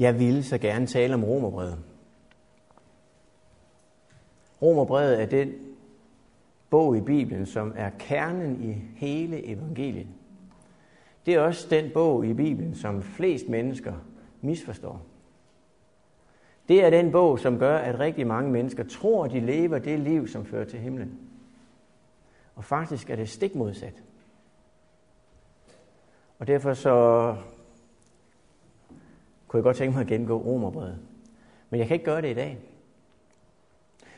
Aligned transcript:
Jeg 0.00 0.18
ville 0.18 0.42
så 0.42 0.58
gerne 0.58 0.86
tale 0.86 1.14
om 1.14 1.24
romerbrevet. 1.24 1.78
Romerbrevet 4.62 5.22
er 5.22 5.26
den 5.26 5.52
bog 6.70 6.96
i 6.96 7.00
Bibelen, 7.00 7.46
som 7.46 7.72
er 7.76 7.90
kernen 7.98 8.62
i 8.62 8.72
hele 8.96 9.46
evangeliet. 9.46 10.06
Det 11.26 11.34
er 11.34 11.40
også 11.40 11.66
den 11.70 11.90
bog 11.94 12.26
i 12.26 12.34
Bibelen, 12.34 12.74
som 12.74 13.02
flest 13.02 13.48
mennesker 13.48 13.94
misforstår. 14.40 15.02
Det 16.68 16.84
er 16.84 16.90
den 16.90 17.12
bog, 17.12 17.38
som 17.38 17.58
gør, 17.58 17.78
at 17.78 17.98
rigtig 17.98 18.26
mange 18.26 18.50
mennesker 18.50 18.84
tror, 18.84 19.26
de 19.26 19.40
lever 19.40 19.78
det 19.78 20.00
liv, 20.00 20.28
som 20.28 20.46
fører 20.46 20.64
til 20.64 20.78
himlen. 20.78 21.18
Og 22.54 22.64
faktisk 22.64 23.10
er 23.10 23.16
det 23.16 23.28
stik 23.28 23.54
modsat. 23.54 24.02
Og 26.38 26.46
derfor 26.46 26.74
så 26.74 27.36
kunne 29.50 29.58
jeg 29.58 29.64
godt 29.64 29.76
tænke 29.76 29.92
mig 29.92 30.00
at 30.00 30.06
gennemgå 30.06 30.36
romerbrevet. 30.36 30.98
Men 31.70 31.80
jeg 31.80 31.86
kan 31.86 31.94
ikke 31.94 32.04
gøre 32.04 32.22
det 32.22 32.30
i 32.30 32.34
dag. 32.34 32.58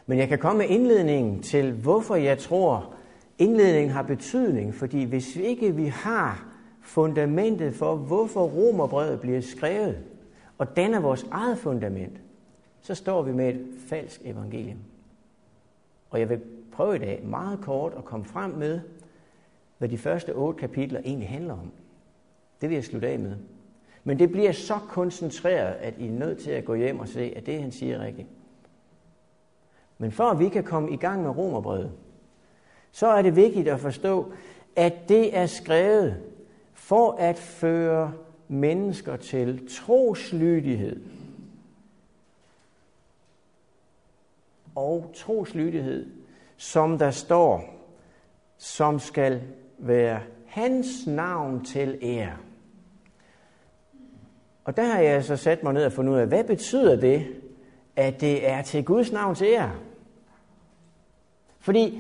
Men 0.06 0.18
jeg 0.18 0.28
kan 0.28 0.38
komme 0.38 0.58
med 0.58 0.68
indledningen 0.68 1.42
til, 1.42 1.72
hvorfor 1.72 2.16
jeg 2.16 2.38
tror, 2.38 2.95
indledningen 3.38 3.91
har 3.91 4.02
betydning. 4.02 4.74
Fordi 4.74 5.05
hvis 5.05 5.36
ikke 5.36 5.74
vi 5.74 5.86
har 5.86 6.46
fundamentet 6.80 7.74
for, 7.74 7.96
hvorfor 7.96 8.46
romerbrevet 8.46 9.20
bliver 9.20 9.41
skrevet, 9.41 9.98
og 10.58 10.77
danner 10.77 11.00
vores 11.00 11.27
eget 11.30 11.58
fundament, 11.58 12.20
så 12.80 12.94
står 12.94 13.22
vi 13.22 13.33
med 13.33 13.48
et 13.48 13.66
falsk 13.88 14.20
evangelium. 14.24 14.78
Og 16.10 16.20
jeg 16.20 16.28
vil 16.28 16.41
prøve 16.72 16.96
i 16.96 16.98
dag 16.98 17.22
meget 17.24 17.60
kort 17.60 17.94
at 17.98 18.05
komme 18.05 18.24
frem 18.24 18.50
med, 18.50 18.80
hvad 19.78 19.88
de 19.88 19.98
første 19.98 20.30
otte 20.34 20.60
kapitler 20.60 21.00
egentlig 21.05 21.28
handler 21.28 21.55
om. 21.55 21.72
Det 22.60 22.69
vil 22.69 22.74
jeg 22.74 22.84
slutte 22.84 23.08
af 23.08 23.19
med. 23.19 23.36
Men 24.05 24.19
det 24.19 24.33
bliver 24.33 24.52
så 24.52 24.79
koncentreret, 24.88 25.74
at 25.74 25.95
I 25.98 26.06
er 26.09 26.12
nødt 26.12 26.38
til 26.38 26.51
at 26.51 26.65
gå 26.65 26.74
hjem 26.74 27.00
og 27.00 27.08
se, 27.08 27.33
at 27.36 27.47
det, 27.47 27.61
han 27.61 27.72
siger, 27.72 27.97
er 27.97 28.05
rigtigt. 28.05 28.28
Men 29.98 30.12
for 30.12 30.25
at 30.25 30.39
vi 30.39 30.48
kan 30.48 30.64
komme 30.64 30.92
i 30.92 30.97
gang 30.97 31.22
med 31.22 31.31
romerbrevet, 31.31 31.92
så 32.92 33.06
er 33.06 33.22
det 33.22 33.36
vigtigt 33.36 33.69
at 33.69 33.81
forstå, 33.81 34.33
at 34.77 35.09
det 35.09 35.36
er 35.36 35.47
skrevet 35.47 36.17
for 36.75 37.12
at 37.12 37.39
føre 37.39 38.12
mennesker 38.48 39.17
til 39.17 39.69
troslydighed. 39.70 41.00
Og 44.75 45.12
troslydighed, 45.16 46.11
som 46.56 46.98
der 46.98 47.11
står, 47.11 47.64
som 48.59 48.98
skal 48.98 49.42
være 49.78 50.20
hans 50.47 51.06
navn 51.06 51.64
til 51.64 51.98
ære. 52.03 52.37
Og 54.64 54.77
der 54.77 54.84
har 54.84 55.00
jeg 55.00 55.24
så 55.24 55.36
sat 55.36 55.62
mig 55.62 55.72
ned 55.72 55.84
og 55.84 55.92
fundet 55.92 56.12
ud 56.12 56.18
af, 56.18 56.27
hvad 56.27 56.44
betyder 56.44 56.96
det, 56.96 57.27
at 57.96 58.20
det 58.20 58.48
er 58.48 58.62
til 58.62 58.84
Guds 58.84 59.12
navn 59.12 59.34
til 59.34 59.46
ære? 59.46 59.72
Fordi 61.58 61.98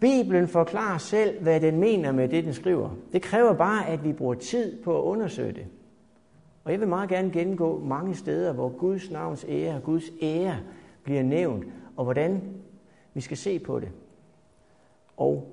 Bibelen 0.00 0.48
forklarer 0.48 0.98
selv, 0.98 1.42
hvad 1.42 1.60
den 1.60 1.80
mener 1.80 2.12
med 2.12 2.28
det, 2.28 2.44
den 2.44 2.54
skriver. 2.54 2.90
Det 3.12 3.22
kræver 3.22 3.52
bare, 3.52 3.86
at 3.86 4.04
vi 4.04 4.12
bruger 4.12 4.34
tid 4.34 4.82
på 4.82 4.98
at 4.98 5.02
undersøge 5.02 5.52
det. 5.52 5.66
Og 6.64 6.72
jeg 6.72 6.80
vil 6.80 6.88
meget 6.88 7.08
gerne 7.08 7.30
gennemgå 7.30 7.78
mange 7.78 8.14
steder, 8.14 8.52
hvor 8.52 8.68
Guds 8.68 9.10
navns 9.10 9.46
ære, 9.48 9.80
Guds 9.80 10.04
ære 10.22 10.56
bliver 11.02 11.22
nævnt, 11.22 11.64
og 11.96 12.04
hvordan 12.04 12.42
vi 13.14 13.20
skal 13.20 13.36
se 13.36 13.58
på 13.58 13.80
det. 13.80 13.88
Og 15.16 15.52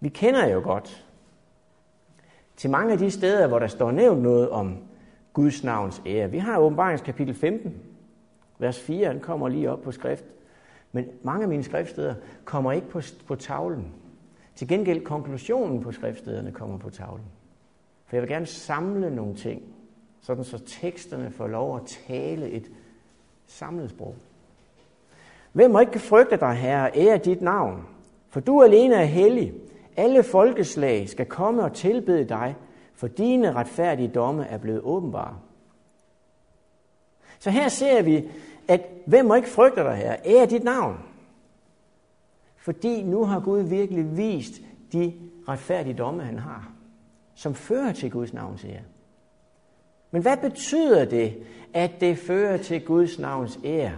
vi 0.00 0.08
kender 0.08 0.48
jo 0.48 0.60
godt 0.64 1.06
til 2.56 2.70
mange 2.70 2.92
af 2.92 2.98
de 2.98 3.10
steder, 3.10 3.46
hvor 3.46 3.58
der 3.58 3.66
står 3.66 3.90
nævnt 3.90 4.22
noget 4.22 4.50
om 4.50 4.78
Guds 5.36 5.64
navns 5.64 6.02
ære. 6.06 6.30
Vi 6.30 6.38
har 6.38 6.58
åbenbaringskapitel 6.58 7.34
15, 7.34 7.74
vers 8.58 8.80
4, 8.80 9.12
den 9.12 9.20
kommer 9.20 9.48
lige 9.48 9.70
op 9.70 9.82
på 9.82 9.92
skrift. 9.92 10.24
Men 10.92 11.04
mange 11.22 11.42
af 11.42 11.48
mine 11.48 11.62
skriftsteder 11.62 12.14
kommer 12.44 12.72
ikke 12.72 12.88
på, 12.88 13.00
på 13.26 13.34
tavlen. 13.34 13.92
Til 14.54 14.68
gengæld 14.68 15.04
konklusionen 15.04 15.82
på 15.82 15.92
skriftstederne 15.92 16.52
kommer 16.52 16.78
på 16.78 16.90
tavlen. 16.90 17.24
For 18.06 18.16
jeg 18.16 18.22
vil 18.22 18.30
gerne 18.30 18.46
samle 18.46 19.14
nogle 19.14 19.34
ting, 19.34 19.62
sådan 20.20 20.44
så 20.44 20.58
teksterne 20.66 21.30
får 21.30 21.46
lov 21.46 21.76
at 21.76 21.82
tale 22.06 22.50
et 22.50 22.70
samlet 23.46 23.90
sprog. 23.90 24.14
Hvem 25.52 25.70
må 25.70 25.80
ikke 25.80 25.98
frygte 25.98 26.36
dig, 26.36 26.54
Herre, 26.54 26.90
ære 26.96 27.18
dit 27.18 27.42
navn? 27.42 27.86
For 28.28 28.40
du 28.40 28.62
alene 28.62 28.94
er 28.94 29.04
hellig. 29.04 29.54
Alle 29.96 30.22
folkeslag 30.22 31.08
skal 31.08 31.26
komme 31.26 31.62
og 31.62 31.72
tilbede 31.72 32.24
dig, 32.24 32.54
for 32.96 33.06
dine 33.08 33.52
retfærdige 33.52 34.08
domme 34.08 34.46
er 34.46 34.58
blevet 34.58 34.80
åbenbare. 34.80 35.38
Så 37.38 37.50
her 37.50 37.68
ser 37.68 38.02
vi, 38.02 38.24
at 38.68 38.80
hvem 39.06 39.26
må 39.26 39.34
ikke 39.34 39.48
frygte 39.48 39.80
dig 39.80 39.96
her? 39.96 40.16
Ære 40.24 40.46
dit 40.46 40.64
navn. 40.64 40.96
Fordi 42.56 43.02
nu 43.02 43.24
har 43.24 43.40
Gud 43.40 43.60
virkelig 43.60 44.16
vist 44.16 44.52
de 44.92 45.14
retfærdige 45.48 45.94
domme, 45.94 46.24
han 46.24 46.38
har, 46.38 46.72
som 47.34 47.54
fører 47.54 47.92
til 47.92 48.10
Guds 48.10 48.32
navns 48.32 48.64
ære. 48.64 48.82
Men 50.10 50.22
hvad 50.22 50.36
betyder 50.36 51.04
det, 51.04 51.44
at 51.74 51.90
det 52.00 52.18
fører 52.18 52.56
til 52.56 52.84
Guds 52.84 53.18
navns 53.18 53.58
ære? 53.64 53.92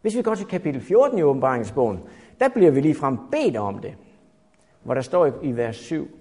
Hvis 0.00 0.16
vi 0.16 0.22
går 0.22 0.34
til 0.34 0.46
kapitel 0.46 0.80
14 0.80 1.18
i 1.18 1.22
åbenbaringsbogen, 1.22 2.00
der 2.40 2.48
bliver 2.48 2.70
vi 2.70 2.80
lige 2.80 2.94
frem 2.94 3.18
bedt 3.30 3.56
om 3.56 3.78
det, 3.78 3.94
hvor 4.82 4.94
der 4.94 5.00
står 5.00 5.42
i 5.42 5.56
vers 5.56 5.76
7. 5.76 6.19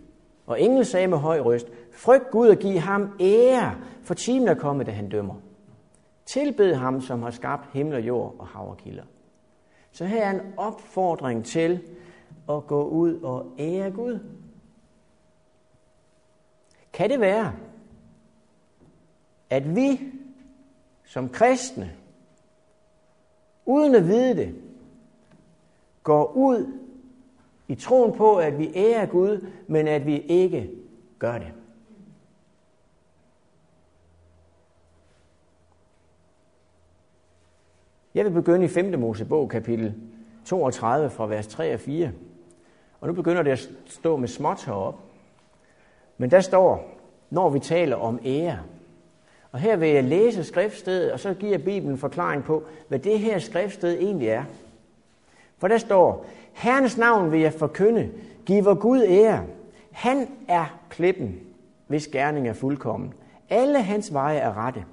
Og 0.50 0.62
engel 0.62 0.86
sagde 0.86 1.08
med 1.08 1.18
høj 1.18 1.40
røst, 1.40 1.68
frygt 1.92 2.30
Gud 2.32 2.48
og 2.48 2.58
giv 2.58 2.80
ham 2.80 3.16
ære, 3.20 3.76
for 4.02 4.14
timen 4.14 4.48
er 4.48 4.54
kommet, 4.54 4.88
da 4.88 4.92
han 4.92 5.10
dømmer. 5.10 5.36
Tilbed 6.26 6.74
ham, 6.74 7.02
som 7.02 7.22
har 7.22 7.32
skabt 7.32 7.70
himmel 7.74 7.96
og 7.96 8.02
jord 8.02 8.36
og 8.40 8.48
hav 8.48 8.70
og 8.70 8.78
kilder. 8.78 9.04
Så 9.92 10.06
her 10.06 10.26
er 10.26 10.32
en 10.32 10.54
opfordring 10.58 11.46
til 11.46 11.82
at 12.50 12.68
gå 12.68 12.84
ud 12.84 13.22
og 13.22 13.52
ære 13.60 13.92
Gud. 13.92 14.20
Kan 16.94 17.10
det 17.10 17.20
være, 17.20 17.54
at 19.50 19.76
vi 19.76 20.00
som 21.06 21.30
kristne, 21.30 21.92
uden 23.66 23.96
at 23.96 24.08
vide 24.08 24.36
det, 24.36 24.56
går 26.04 26.34
ud 26.36 26.80
i 27.70 27.76
troen 27.76 28.14
på, 28.14 28.36
at 28.36 28.60
vi 28.60 28.72
ærer 28.76 29.06
Gud, 29.06 29.46
men 29.68 29.88
at 29.88 30.06
vi 30.06 30.20
ikke 30.20 30.70
gør 31.20 31.38
det? 31.38 31.52
Jeg 38.14 38.26
vil 38.26 38.32
begynde 38.32 38.66
i 38.66 38.68
5. 38.68 39.00
Mosebog, 39.00 39.50
kapitel 39.50 39.94
32, 40.46 41.10
fra 41.10 41.28
vers 41.28 41.48
3 41.48 41.74
og 41.74 41.80
4. 41.80 42.12
Og 43.02 43.08
nu 43.08 43.14
begynder 43.14 43.44
det 43.44 43.52
at 43.52 43.70
stå 43.86 44.18
med 44.18 44.28
småt 44.28 44.66
herop. 44.66 44.96
Men 46.18 46.32
der 46.32 46.40
står, 46.40 46.98
når 47.30 47.50
vi 47.50 47.60
taler 47.60 47.96
om 47.96 48.20
ære. 48.26 48.60
Og 49.52 49.60
her 49.60 49.76
vil 49.76 49.90
jeg 49.90 50.04
læse 50.04 50.44
skriftstedet, 50.44 51.12
og 51.12 51.20
så 51.20 51.34
giver 51.34 51.58
Bibelen 51.58 51.92
en 51.92 51.98
forklaring 51.98 52.44
på, 52.44 52.64
hvad 52.88 53.00
det 53.00 53.20
her 53.20 53.40
skriftsted 53.40 53.98
egentlig 54.00 54.28
er. 54.28 54.44
For 55.58 55.68
der 55.68 55.78
står, 55.78 56.26
Herrens 56.54 56.98
navn 56.98 57.32
vil 57.32 57.40
jeg 57.40 57.54
forkynde, 57.54 58.10
giver 58.46 58.76
Gud 58.76 59.04
ære. 59.08 59.44
Han 59.92 60.28
er 60.48 60.80
klippen, 60.90 61.40
hvis 61.88 62.08
gerning 62.08 62.48
er 62.48 62.54
fuldkommen. 62.54 63.14
Alle 63.50 63.82
hans 63.82 64.14
veje 64.14 64.38
er 64.38 64.58
rette. 64.58 64.86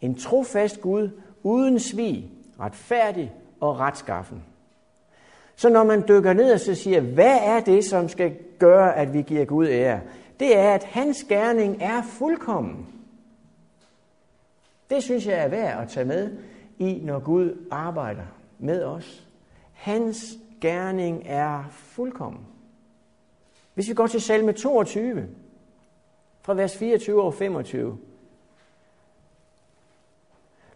En 0.00 0.14
trofast 0.14 0.80
Gud 0.80 1.10
uden 1.42 1.80
svig, 1.80 2.30
retfærdig 2.60 3.32
og 3.60 3.80
retskaffen. 3.80 4.42
Så 5.56 5.68
når 5.68 5.84
man 5.84 6.04
dykker 6.08 6.32
ned 6.32 6.52
og 6.52 6.60
så 6.60 6.74
siger, 6.74 7.00
hvad 7.00 7.38
er 7.42 7.60
det, 7.60 7.84
som 7.84 8.08
skal 8.08 8.36
gøre, 8.58 8.96
at 8.96 9.12
vi 9.12 9.22
giver 9.22 9.44
Gud 9.44 9.66
ære? 9.66 10.00
Det 10.40 10.58
er, 10.58 10.74
at 10.74 10.84
hans 10.84 11.24
gerning 11.24 11.82
er 11.82 12.02
fuldkommen. 12.02 12.86
Det 14.90 15.02
synes 15.02 15.26
jeg 15.26 15.44
er 15.44 15.48
værd 15.48 15.82
at 15.82 15.88
tage 15.88 16.06
med 16.06 16.36
i, 16.78 17.00
når 17.04 17.18
Gud 17.18 17.66
arbejder 17.70 18.22
med 18.58 18.84
os. 18.84 19.26
Hans 19.72 20.38
gerning 20.60 21.22
er 21.24 21.64
fuldkommen. 21.70 22.46
Hvis 23.74 23.88
vi 23.88 23.94
går 23.94 24.06
til 24.06 24.20
salme 24.20 24.52
22, 24.52 25.28
fra 26.42 26.54
vers 26.54 26.76
24 26.76 27.22
og 27.22 27.34
25. 27.34 27.98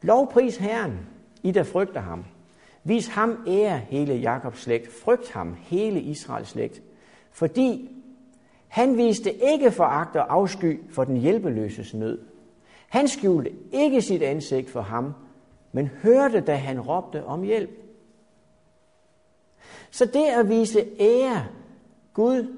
Lovpris 0.02 0.56
Herren, 0.56 0.98
i 1.42 1.50
der 1.50 1.62
frygter 1.62 2.00
ham. 2.00 2.24
Vis 2.84 3.06
ham 3.06 3.44
ære 3.46 3.78
hele 3.78 4.14
Jakobs 4.14 4.60
slægt. 4.60 4.92
Frygt 4.92 5.30
ham 5.30 5.56
hele 5.60 6.00
Israels 6.00 6.48
slægt. 6.48 6.82
Fordi 7.30 7.90
han 8.68 8.96
viste 8.96 9.52
ikke 9.52 9.70
foragt 9.70 10.16
og 10.16 10.32
afsky 10.32 10.80
for 10.90 11.04
den 11.04 11.16
hjælpeløses 11.16 11.94
nød. 11.94 12.18
Han 12.88 13.08
skjulte 13.08 13.52
ikke 13.72 14.02
sit 14.02 14.22
ansigt 14.22 14.70
for 14.70 14.80
ham, 14.80 15.14
men 15.72 15.86
hørte, 15.86 16.40
da 16.40 16.54
han 16.54 16.80
råbte 16.80 17.24
om 17.24 17.42
hjælp. 17.42 17.70
Så 19.90 20.04
det 20.04 20.26
at 20.26 20.48
vise 20.48 20.86
ære, 21.00 21.46
Gud 22.14 22.56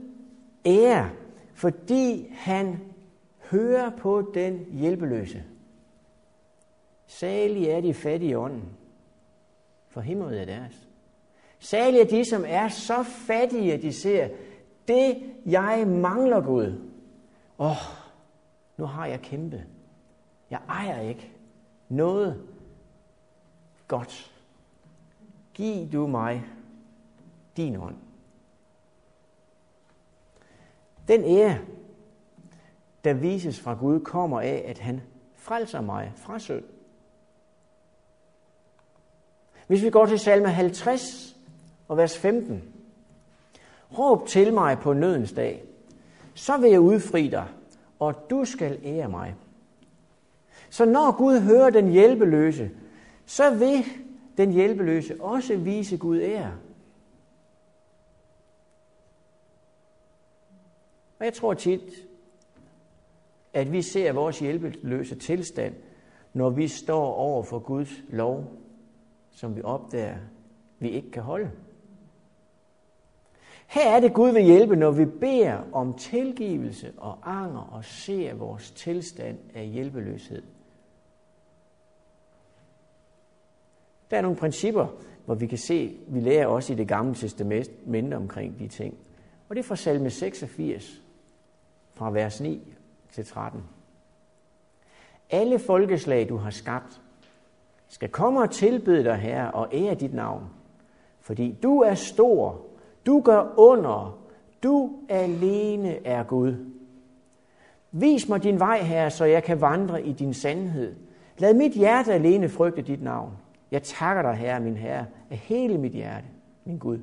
ære, 0.67 1.11
fordi 1.55 2.29
han 2.31 2.81
hører 3.51 3.91
på 3.91 4.31
den 4.35 4.67
hjælpeløse, 4.71 5.45
Salige 7.07 7.71
er 7.71 7.81
de 7.81 7.95
fattige 7.95 8.31
i 8.31 8.35
ånden, 8.35 8.65
for 9.89 10.01
himmelen 10.01 10.35
er 10.35 10.45
deres. 10.45 10.89
Salige 11.59 12.03
er 12.03 12.07
de, 12.07 12.25
som 12.25 12.45
er 12.47 12.69
så 12.69 13.03
fattige, 13.03 13.73
at 13.73 13.83
de 13.83 13.93
ser, 13.93 14.29
det 14.89 15.23
jeg 15.47 15.85
mangler 15.87 16.41
Gud. 16.41 16.81
Åh, 17.59 17.71
oh, 17.71 17.77
nu 18.77 18.85
har 18.85 19.07
jeg 19.07 19.21
kæmpet. 19.21 19.65
Jeg 20.51 20.61
ejer 20.69 21.01
ikke 21.01 21.33
noget 21.89 22.43
godt. 23.89 24.33
Giv 25.55 25.93
du 25.93 26.07
mig 26.07 26.45
din 27.57 27.77
ånd. 27.77 27.97
Den 31.09 31.25
ære, 31.25 31.59
der 33.05 33.13
vises 33.13 33.61
fra 33.61 33.75
Gud, 33.75 34.01
kommer 34.01 34.41
af, 34.41 34.65
at 34.67 34.79
han 34.79 35.01
frelser 35.37 35.81
mig 35.81 36.13
fra 36.17 36.39
synd. 36.39 36.65
Hvis 39.67 39.83
vi 39.83 39.91
går 39.91 40.07
til 40.07 40.19
salme 40.19 40.49
50 40.49 41.37
og 41.89 41.97
vers 41.97 42.19
15. 42.19 42.63
Råb 43.99 44.27
til 44.27 44.55
mig 44.55 44.79
på 44.79 44.93
nødens 44.93 45.33
dag, 45.33 45.65
så 46.35 46.57
vil 46.57 46.71
jeg 46.71 46.81
udfri 46.81 47.29
dig, 47.29 47.47
og 47.99 48.31
du 48.31 48.45
skal 48.45 48.81
ære 48.85 49.09
mig. 49.09 49.35
Så 50.71 50.85
når 50.85 51.17
Gud 51.17 51.41
hører 51.41 51.71
den 51.71 51.89
hjælpeløse, 51.89 52.71
så 53.27 53.55
vil 53.55 53.85
den 54.37 54.53
hjælpeløse 54.53 55.17
også 55.21 55.57
vise 55.57 55.97
Gud 55.97 56.21
ære. 56.21 56.53
Og 61.23 61.27
jeg 61.27 61.35
tror 61.35 61.55
tit, 61.55 62.09
at 63.53 63.73
vi 63.73 63.83
ser 63.83 64.13
vores 64.13 64.39
hjælpeløse 64.39 65.15
tilstand, 65.15 65.75
når 66.33 66.51
vi 66.51 66.69
står 66.69 67.15
over 67.15 67.43
for 67.43 67.59
Guds 67.59 67.91
lov, 68.09 68.53
som 69.31 69.57
vi 69.57 69.63
opdager, 69.63 70.17
vi 70.79 70.91
ikke 70.91 71.11
kan 71.11 71.23
holde. 71.23 71.51
Her 73.67 73.97
er 73.97 74.01
det 74.01 74.15
Gud 74.15 74.31
vil 74.31 74.43
hjælpe, 74.43 74.77
når 74.77 74.91
vi 74.91 75.05
beder 75.05 75.65
om 75.73 75.95
tilgivelse 75.95 76.93
og 76.97 77.19
anger 77.25 77.61
og 77.73 77.85
ser 77.85 78.35
vores 78.35 78.71
tilstand 78.71 79.39
af 79.55 79.67
hjælpeløshed. 79.67 80.43
Der 84.11 84.17
er 84.17 84.23
nogle 84.23 84.37
principper, 84.37 84.87
hvor 85.25 85.35
vi 85.35 85.47
kan 85.47 85.59
se, 85.59 85.99
vi 86.09 86.21
lærer 86.21 86.47
også 86.47 86.73
i 86.73 86.77
det 86.77 86.89
gamle 86.89 87.15
testament 87.15 87.87
mindre 87.87 88.17
omkring 88.17 88.59
de 88.59 88.69
ting. 88.69 88.99
Og 89.49 89.57
det 89.57 89.63
er 89.63 89.69
fra 89.69 89.77
salme 89.77 90.11
86, 90.11 91.03
fra 92.03 92.11
vers 92.11 92.41
9 92.41 92.75
til 93.13 93.27
13. 93.27 93.63
Alle 95.31 95.59
folkeslag, 95.59 96.29
du 96.29 96.37
har 96.37 96.51
skabt, 96.51 97.01
skal 97.89 98.09
komme 98.09 98.41
og 98.41 98.51
tilbede 98.51 99.05
dig, 99.05 99.17
her 99.17 99.47
og 99.47 99.69
ære 99.73 99.95
dit 99.95 100.15
navn. 100.15 100.45
Fordi 101.21 101.59
du 101.63 101.81
er 101.81 101.95
stor, 101.95 102.61
du 103.07 103.21
gør 103.21 103.55
under, 103.57 104.19
du 104.63 104.93
alene 105.09 106.07
er 106.07 106.23
Gud. 106.23 106.55
Vis 107.93 108.29
mig 108.29 108.43
din 108.43 108.59
vej, 108.59 108.83
her, 108.83 109.09
så 109.09 109.25
jeg 109.25 109.45
kan 109.45 109.61
vandre 109.61 110.07
i 110.07 110.13
din 110.13 110.35
sandhed. 110.35 110.95
Lad 111.39 111.55
mit 111.55 111.73
hjerte 111.73 112.13
alene 112.13 112.49
frygte 112.49 112.83
dit 112.83 113.03
navn. 113.03 113.33
Jeg 113.71 113.83
takker 113.83 114.23
dig, 114.23 114.35
Herre, 114.35 114.61
min 114.61 114.77
Herre, 114.77 115.07
af 115.31 115.37
hele 115.37 115.79
mit 115.79 115.93
hjerte, 115.93 116.27
min 116.65 116.79
Gud. 116.79 116.99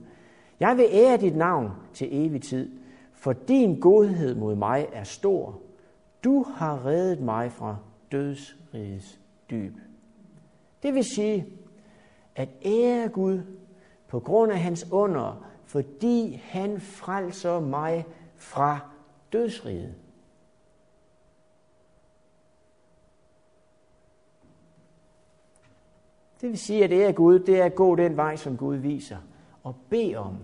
Jeg 0.59 0.77
vil 0.77 0.85
ære 0.91 1.17
dit 1.17 1.35
navn 1.35 1.71
til 1.93 2.07
evig 2.11 2.41
tid, 2.41 2.69
for 3.19 3.33
din 3.33 3.79
godhed 3.79 4.35
mod 4.35 4.55
mig 4.55 4.87
er 4.93 5.03
stor. 5.03 5.61
Du 6.23 6.43
har 6.43 6.85
reddet 6.85 7.19
mig 7.19 7.51
fra 7.51 7.77
dødsrigets 8.11 9.19
dyb. 9.49 9.73
Det 10.83 10.93
vil 10.93 11.03
sige, 11.03 11.45
at 12.35 12.49
ære 12.65 13.09
Gud 13.09 13.41
på 14.07 14.19
grund 14.19 14.51
af 14.51 14.59
hans 14.59 14.91
under, 14.91 15.45
fordi 15.65 16.41
han 16.43 16.81
frelser 16.81 17.59
mig 17.59 18.05
fra 18.35 18.79
dødsriget. 19.33 19.95
Det 26.41 26.49
vil 26.49 26.57
sige, 26.57 26.83
at 26.83 26.91
ære 26.91 27.13
Gud, 27.13 27.39
det 27.39 27.59
er 27.59 27.65
at 27.65 27.75
gå 27.75 27.95
den 27.95 28.17
vej, 28.17 28.35
som 28.35 28.57
Gud 28.57 28.75
viser, 28.75 29.17
og 29.63 29.75
bede 29.89 30.15
om, 30.15 30.37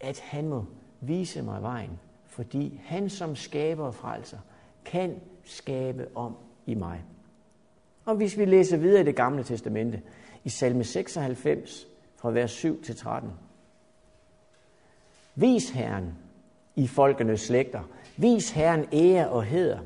at 0.00 0.20
han 0.20 0.48
må 0.48 0.64
vise 1.02 1.42
mig 1.42 1.62
vejen, 1.62 1.98
fordi 2.26 2.80
han 2.84 3.10
som 3.10 3.36
skaber 3.36 3.86
og 3.86 3.94
frelser, 3.94 4.38
kan 4.84 5.20
skabe 5.44 6.06
om 6.14 6.36
i 6.66 6.74
mig. 6.74 7.04
Og 8.04 8.16
hvis 8.16 8.38
vi 8.38 8.44
læser 8.44 8.76
videre 8.76 9.00
i 9.00 9.04
det 9.04 9.16
gamle 9.16 9.44
testamente, 9.44 10.02
i 10.44 10.48
salme 10.48 10.84
96, 10.84 11.86
fra 12.16 12.30
vers 12.30 12.50
7 12.50 12.82
til 12.82 12.96
13. 12.96 13.30
Vis 15.34 15.70
Herren 15.70 16.14
i 16.76 16.86
folkenes 16.86 17.40
slægter. 17.40 17.80
Vis 18.16 18.50
Herren 18.50 18.86
ære 18.92 19.28
og 19.28 19.44
heder. 19.44 19.78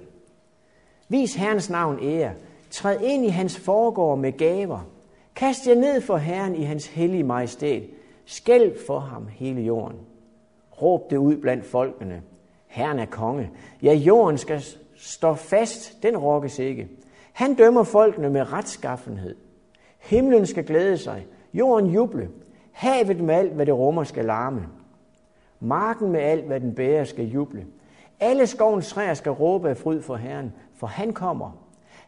Vis 1.09 1.35
Herrens 1.35 1.71
navn 1.71 1.99
ære. 2.03 2.35
Træd 2.71 3.01
ind 3.01 3.25
i 3.25 3.29
hans 3.29 3.59
foregård 3.59 4.19
med 4.19 4.33
gaver. 4.33 4.81
Kast 5.35 5.67
jer 5.67 5.75
ned 5.75 6.01
for 6.01 6.17
Herren 6.17 6.55
i 6.55 6.63
hans 6.63 6.87
hellige 6.87 7.25
majestæt. 7.25 7.83
Skælv 8.25 8.77
for 8.87 8.99
ham 8.99 9.27
hele 9.27 9.61
jorden. 9.61 9.99
Råb 10.83 11.11
det 11.11 11.17
ud 11.17 11.37
blandt 11.37 11.65
folkene. 11.65 12.23
Herren 12.67 12.99
er 12.99 13.07
konge. 13.07 13.51
Ja, 13.83 13.93
jorden 13.93 14.39
skal 14.39 14.63
stå 14.97 15.35
fast, 15.35 16.03
den 16.03 16.17
rokkes 16.17 16.59
ikke. 16.59 16.89
Han 17.33 17.55
dømmer 17.55 17.83
folkene 17.83 18.31
med 18.31 18.53
retskaffenhed. 18.53 19.37
Himlen 19.99 20.47
skal 20.47 20.65
glæde 20.65 20.99
sig, 20.99 21.27
jorden 21.55 21.91
juble, 21.91 22.29
havet 22.73 23.21
med 23.21 23.35
alt, 23.35 23.53
hvad 23.53 23.67
det 23.67 23.75
rummer, 23.75 24.05
skal 24.05 24.25
larme. 24.25 24.67
Marken 25.61 26.13
med 26.13 26.21
alt, 26.21 26.45
hvad 26.45 26.61
den 26.61 26.75
bærer, 26.75 27.05
skal 27.05 27.25
juble. 27.25 27.67
Alle 28.21 28.47
skovens 28.47 28.89
træer 28.89 29.15
skal 29.15 29.33
råbe 29.33 29.69
af 29.69 29.77
fryd 29.77 30.03
for 30.03 30.17
Herren, 30.17 30.53
for 30.75 30.87
han 30.87 31.13
kommer. 31.13 31.51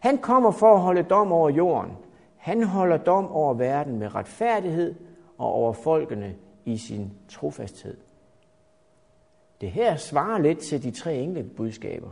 Han 0.01 0.19
kommer 0.19 0.51
for 0.51 0.75
at 0.75 0.81
holde 0.81 1.03
dom 1.03 1.33
over 1.33 1.51
jorden. 1.51 1.93
Han 2.37 2.63
holder 2.63 2.97
dom 2.97 3.33
over 3.33 3.55
verden 3.55 3.99
med 3.99 4.15
retfærdighed 4.15 4.95
og 5.39 5.53
over 5.53 5.73
folkene 5.73 6.35
i 6.65 6.77
sin 6.77 7.13
trofasthed. 7.29 7.97
Det 9.61 9.71
her 9.71 9.97
svarer 9.97 10.39
lidt 10.39 10.59
til 10.59 10.83
de 10.83 10.91
tre 10.91 11.17
enkelte 11.17 11.49
budskaber. 11.49 12.09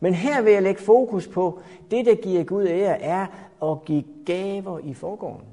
Men 0.00 0.14
her 0.14 0.42
vil 0.42 0.52
jeg 0.52 0.62
lægge 0.62 0.82
fokus 0.82 1.28
på, 1.28 1.60
det 1.90 2.06
der 2.06 2.14
giver 2.14 2.44
Gud 2.44 2.66
ære, 2.66 3.00
er 3.00 3.26
at 3.62 3.84
give 3.84 4.04
gaver 4.26 4.78
i 4.78 4.94
forgården. 4.94 5.46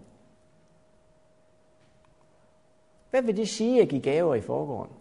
Hvad 3.10 3.22
vil 3.22 3.38
det 3.38 3.50
sige 3.50 3.82
at 3.82 3.90
give 3.90 4.02
gaver 4.02 4.36
i 4.36 4.42
forgården? 4.42 4.92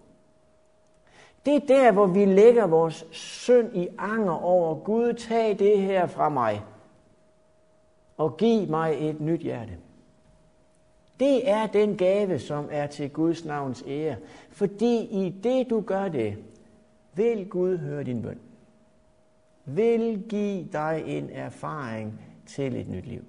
Det 1.47 1.55
er 1.55 1.67
der, 1.67 1.93
hvor 1.93 2.07
vi 2.07 2.25
lægger 2.25 2.67
vores 2.67 3.07
synd 3.11 3.77
i 3.77 3.89
anger 3.99 4.33
over, 4.33 4.75
Gud, 4.75 5.13
tag 5.13 5.59
det 5.59 5.79
her 5.79 6.07
fra 6.07 6.29
mig, 6.29 6.63
og 8.17 8.37
giv 8.37 8.69
mig 8.69 9.11
et 9.11 9.21
nyt 9.21 9.41
hjerte. 9.41 9.79
Det 11.21 11.49
er 11.49 11.67
den 11.67 11.97
gave, 11.97 12.39
som 12.39 12.69
er 12.71 12.87
til 12.87 13.11
Guds 13.11 13.45
navns 13.45 13.85
ære. 13.87 14.17
Fordi 14.51 15.05
i 15.05 15.31
det, 15.43 15.71
du 15.71 15.81
gør 15.81 16.09
det, 16.09 16.37
vil 17.15 17.49
Gud 17.49 17.77
høre 17.79 18.05
din 18.05 18.23
bøn 18.23 18.39
vil 19.65 20.25
give 20.29 20.69
dig 20.73 21.05
en 21.07 21.31
erfaring 21.31 22.21
til 22.47 22.77
et 22.77 22.89
nyt 22.89 23.07
liv. 23.07 23.25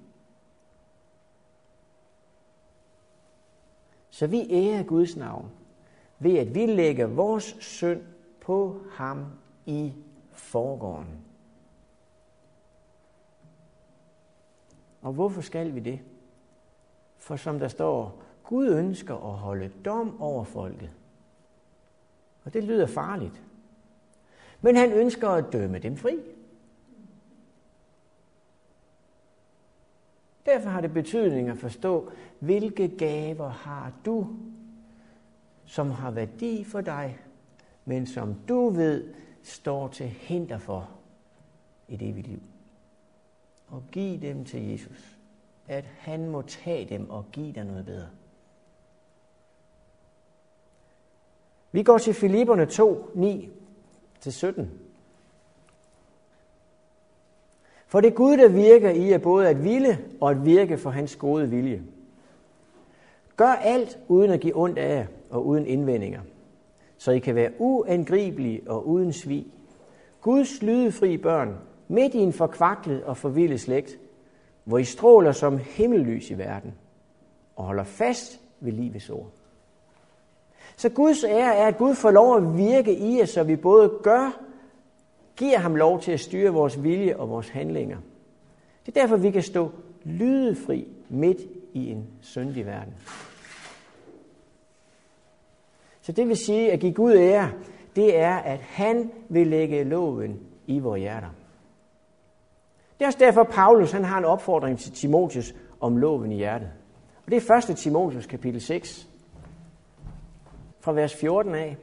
Så 4.10 4.26
vi 4.26 4.46
ærer 4.50 4.82
Guds 4.82 5.16
navn 5.16 5.50
ved, 6.18 6.38
at 6.38 6.54
vi 6.54 6.66
lægger 6.66 7.06
vores 7.06 7.56
synd 7.60 8.02
på 8.40 8.80
ham 8.90 9.26
i 9.66 9.92
forgården. 10.32 11.24
Og 15.02 15.12
hvorfor 15.12 15.40
skal 15.40 15.74
vi 15.74 15.80
det? 15.80 16.00
For 17.24 17.36
som 17.36 17.58
der 17.58 17.68
står, 17.68 18.22
Gud 18.42 18.68
ønsker 18.68 19.14
at 19.14 19.38
holde 19.38 19.70
dom 19.84 20.20
over 20.20 20.44
folket. 20.44 20.90
Og 22.44 22.54
det 22.54 22.64
lyder 22.64 22.86
farligt. 22.86 23.42
Men 24.60 24.76
han 24.76 24.92
ønsker 24.92 25.28
at 25.28 25.52
dømme 25.52 25.78
dem 25.78 25.96
fri. 25.96 26.18
Derfor 30.46 30.68
har 30.68 30.80
det 30.80 30.92
betydning 30.92 31.48
at 31.48 31.58
forstå, 31.58 32.12
hvilke 32.38 32.88
gaver 32.88 33.48
har 33.48 33.92
du, 34.04 34.28
som 35.64 35.90
har 35.90 36.10
værdi 36.10 36.64
for 36.64 36.80
dig, 36.80 37.18
men 37.84 38.06
som 38.06 38.34
du 38.48 38.70
ved 38.70 39.14
står 39.42 39.88
til 39.88 40.06
hinder 40.06 40.58
for 40.58 40.90
et 41.88 42.02
evigt 42.02 42.26
liv. 42.26 42.42
Og 43.66 43.82
giv 43.92 44.20
dem 44.20 44.44
til 44.44 44.70
Jesus. 44.70 45.13
At 45.68 45.84
han 45.98 46.28
må 46.28 46.42
tage 46.42 46.84
dem 46.88 47.10
og 47.10 47.24
give 47.32 47.52
dig 47.52 47.64
noget 47.64 47.86
bedre. 47.86 48.08
Vi 51.72 51.82
går 51.82 51.98
til 51.98 52.14
Filipperne 52.14 52.66
2, 52.66 53.10
9 53.14 53.50
til 54.20 54.32
17. 54.32 54.70
For 57.86 58.00
det 58.00 58.10
er 58.10 58.14
Gud, 58.14 58.36
der 58.36 58.48
virker 58.48 58.90
i 58.90 59.10
jer 59.10 59.18
både 59.18 59.48
at 59.48 59.64
ville 59.64 59.98
og 60.20 60.30
at 60.30 60.44
virke 60.44 60.78
for 60.78 60.90
hans 60.90 61.16
gode 61.16 61.50
vilje. 61.50 61.82
Gør 63.36 63.52
alt 63.52 63.98
uden 64.08 64.30
at 64.30 64.40
give 64.40 64.56
ondt 64.56 64.78
af 64.78 64.96
jer 64.96 65.06
og 65.30 65.46
uden 65.46 65.66
indvendinger, 65.66 66.20
så 66.98 67.12
I 67.12 67.18
kan 67.18 67.34
være 67.34 67.52
uangribelige 67.58 68.62
og 68.66 68.88
uden 68.88 69.12
svig. 69.12 69.46
Guds 70.20 70.62
lydefri 70.62 71.16
børn, 71.16 71.58
midt 71.88 72.14
i 72.14 72.18
en 72.18 72.32
forkvaklet 72.32 73.04
og 73.04 73.16
forvildet 73.16 73.60
slægt, 73.60 73.98
hvor 74.64 74.78
I 74.78 74.84
stråler 74.84 75.32
som 75.32 75.58
himmellys 75.58 76.30
i 76.30 76.38
verden 76.38 76.74
og 77.56 77.64
holder 77.64 77.84
fast 77.84 78.40
ved 78.60 78.72
livets 78.72 79.10
ord. 79.10 79.30
Så 80.76 80.88
Guds 80.88 81.24
ære 81.24 81.56
er, 81.56 81.66
at 81.66 81.78
Gud 81.78 81.94
får 81.94 82.10
lov 82.10 82.36
at 82.36 82.56
virke 82.56 82.98
i 82.98 83.22
os, 83.22 83.30
så 83.30 83.42
vi 83.42 83.56
både 83.56 83.98
gør, 84.02 84.40
giver 85.36 85.58
ham 85.58 85.76
lov 85.76 86.00
til 86.00 86.12
at 86.12 86.20
styre 86.20 86.52
vores 86.52 86.82
vilje 86.82 87.16
og 87.16 87.30
vores 87.30 87.48
handlinger. 87.48 87.98
Det 88.86 88.96
er 88.96 89.00
derfor, 89.00 89.16
vi 89.16 89.30
kan 89.30 89.42
stå 89.42 89.70
lydefri 90.04 90.88
midt 91.08 91.38
i 91.72 91.90
en 91.90 92.06
syndig 92.20 92.66
verden. 92.66 92.94
Så 96.00 96.12
det 96.12 96.28
vil 96.28 96.36
sige, 96.36 96.72
at 96.72 96.80
give 96.80 96.92
Gud 96.92 97.12
ære, 97.12 97.52
det 97.96 98.18
er, 98.18 98.34
at 98.36 98.58
han 98.58 99.10
vil 99.28 99.46
lægge 99.46 99.84
loven 99.84 100.40
i 100.66 100.78
vores 100.78 101.00
hjerter. 101.00 101.43
Det 103.04 103.06
er 103.06 103.12
også 103.12 103.24
derfor, 103.24 103.42
Paulus 103.42 103.92
han 103.92 104.04
har 104.04 104.18
en 104.18 104.24
opfordring 104.24 104.78
til 104.78 104.92
Timotius 104.92 105.54
om 105.80 105.96
loven 105.96 106.32
i 106.32 106.36
hjertet. 106.36 106.68
Og 107.24 107.32
det 107.32 107.50
er 107.50 107.70
1. 107.70 107.76
Timotius 107.76 108.26
kapitel 108.26 108.60
6, 108.60 109.08
fra 110.80 110.92
vers 110.92 111.14
14 111.14 111.54
af. 111.54 111.76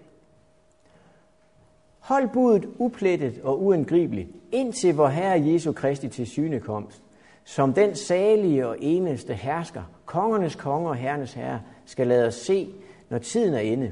Hold 1.99 2.29
budet 2.33 2.69
uplettet 2.77 3.41
og 3.43 3.63
uangribeligt, 3.63 4.29
indtil 4.51 4.95
vor 4.95 5.07
Herre 5.07 5.41
Jesu 5.45 5.71
Kristi 5.71 6.09
til 6.09 6.27
synekomst, 6.27 7.03
som 7.43 7.73
den 7.73 7.95
salige 7.95 8.67
og 8.67 8.77
eneste 8.79 9.33
hersker, 9.33 9.83
kongernes 10.05 10.55
konge 10.55 10.89
og 10.89 10.95
herrenes 10.95 11.33
herre, 11.33 11.61
skal 11.85 12.07
lade 12.07 12.27
os 12.27 12.35
se, 12.35 12.69
når 13.09 13.17
tiden 13.17 13.53
er 13.53 13.59
inde. 13.59 13.91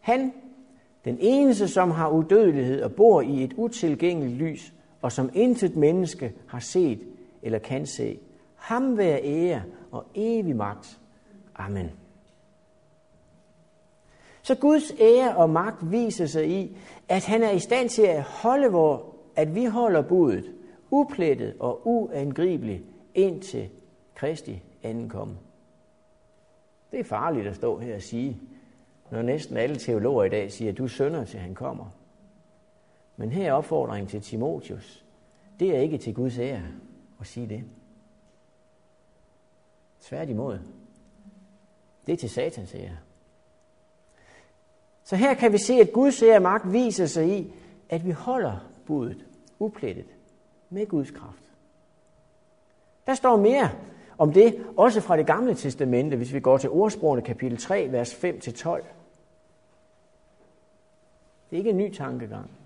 Han, 0.00 0.32
den 1.04 1.16
eneste, 1.20 1.68
som 1.68 1.90
har 1.90 2.08
udødelighed 2.08 2.82
og 2.82 2.92
bor 2.92 3.20
i 3.20 3.44
et 3.44 3.54
utilgængeligt 3.56 4.36
lys, 4.36 4.72
og 5.02 5.12
som 5.12 5.30
intet 5.34 5.76
menneske 5.76 6.32
har 6.46 6.60
set 6.60 7.00
eller 7.42 7.58
kan 7.58 7.86
se. 7.86 8.18
Ham 8.54 8.98
være 8.98 9.24
ære 9.24 9.62
og 9.90 10.04
evig 10.14 10.56
magt. 10.56 10.98
Amen. 11.56 11.90
Så 14.42 14.54
Guds 14.54 14.92
ære 15.00 15.36
og 15.36 15.50
magt 15.50 15.90
viser 15.90 16.26
sig 16.26 16.48
i, 16.48 16.76
at 17.08 17.24
han 17.24 17.42
er 17.42 17.50
i 17.50 17.58
stand 17.58 17.88
til 17.88 18.02
at 18.02 18.22
holde 18.22 18.68
vor, 18.68 19.14
at 19.36 19.54
vi 19.54 19.64
holder 19.64 20.02
budet, 20.02 20.44
uplettet 20.90 21.54
og 21.60 21.86
uangribeligt, 21.86 22.82
indtil 23.14 23.68
Kristi 24.14 24.62
anden. 24.82 25.38
Det 26.90 27.00
er 27.00 27.04
farligt 27.04 27.46
at 27.46 27.56
stå 27.56 27.78
her 27.78 27.94
og 27.94 28.02
sige, 28.02 28.40
når 29.10 29.22
næsten 29.22 29.56
alle 29.56 29.76
teologer 29.76 30.24
i 30.24 30.28
dag 30.28 30.52
siger, 30.52 30.70
at 30.70 30.78
du 30.78 30.88
sønder 30.88 31.24
til 31.24 31.40
han 31.40 31.54
kommer. 31.54 31.84
Men 33.18 33.32
her 33.32 33.48
er 33.48 33.52
opfordringen 33.52 34.08
til 34.08 34.22
Timotius. 34.22 35.04
Det 35.60 35.76
er 35.76 35.80
ikke 35.80 35.98
til 35.98 36.14
Guds 36.14 36.38
ære 36.38 36.62
at 37.20 37.26
sige 37.26 37.48
det. 37.48 37.64
Tværtimod. 40.00 40.58
Det 42.06 42.12
er 42.12 42.16
til 42.16 42.30
satans 42.30 42.74
ære. 42.74 42.96
Så 45.04 45.16
her 45.16 45.34
kan 45.34 45.52
vi 45.52 45.58
se, 45.58 45.74
at 45.74 45.92
Guds 45.92 46.22
ære 46.22 46.40
magt 46.40 46.72
viser 46.72 47.06
sig 47.06 47.38
i, 47.38 47.52
at 47.88 48.06
vi 48.06 48.10
holder 48.10 48.70
budet 48.86 49.26
uplettet 49.58 50.06
med 50.70 50.86
Guds 50.86 51.10
kraft. 51.10 51.42
Der 53.06 53.14
står 53.14 53.36
mere 53.36 53.70
om 54.18 54.32
det, 54.32 54.66
også 54.76 55.00
fra 55.00 55.16
det 55.16 55.26
gamle 55.26 55.54
testamente, 55.54 56.16
hvis 56.16 56.32
vi 56.32 56.40
går 56.40 56.58
til 56.58 56.70
ordsprogene 56.70 57.22
kapitel 57.22 57.58
3, 57.58 57.92
vers 57.92 58.14
5-12. 58.14 58.24
Det 61.50 61.56
er 61.56 61.56
ikke 61.56 61.70
en 61.70 61.76
ny 61.76 61.94
tankegang. 61.94 62.57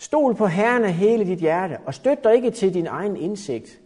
Stol 0.00 0.34
på 0.34 0.46
Herren 0.46 0.84
af 0.84 0.92
hele 0.92 1.24
dit 1.24 1.38
hjerte, 1.38 1.78
og 1.86 1.94
støt 1.94 2.24
dig 2.24 2.34
ikke 2.34 2.50
til 2.50 2.74
din 2.74 2.86
egen 2.86 3.16
indsigt. 3.16 3.80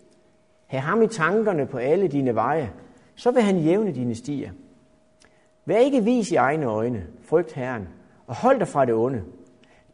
Hav 0.67 0.81
ham 0.81 1.03
i 1.03 1.09
tankerne 1.09 1.67
på 1.67 1.79
alle 1.79 2.09
dine 2.09 2.35
veje, 2.35 2.73
så 3.15 3.31
vil 3.31 3.43
han 3.43 3.59
jævne 3.59 3.93
dine 3.93 4.15
stier. 4.15 4.51
Vær 5.65 5.77
ikke 5.77 6.05
vis 6.05 6.31
i 6.31 6.35
egne 6.35 6.67
øjne, 6.67 7.07
frygt 7.23 7.53
Herren, 7.53 7.89
og 8.27 8.37
hold 8.37 8.59
dig 8.59 8.69
fra 8.69 8.85
det 8.85 8.95
onde. 8.95 9.23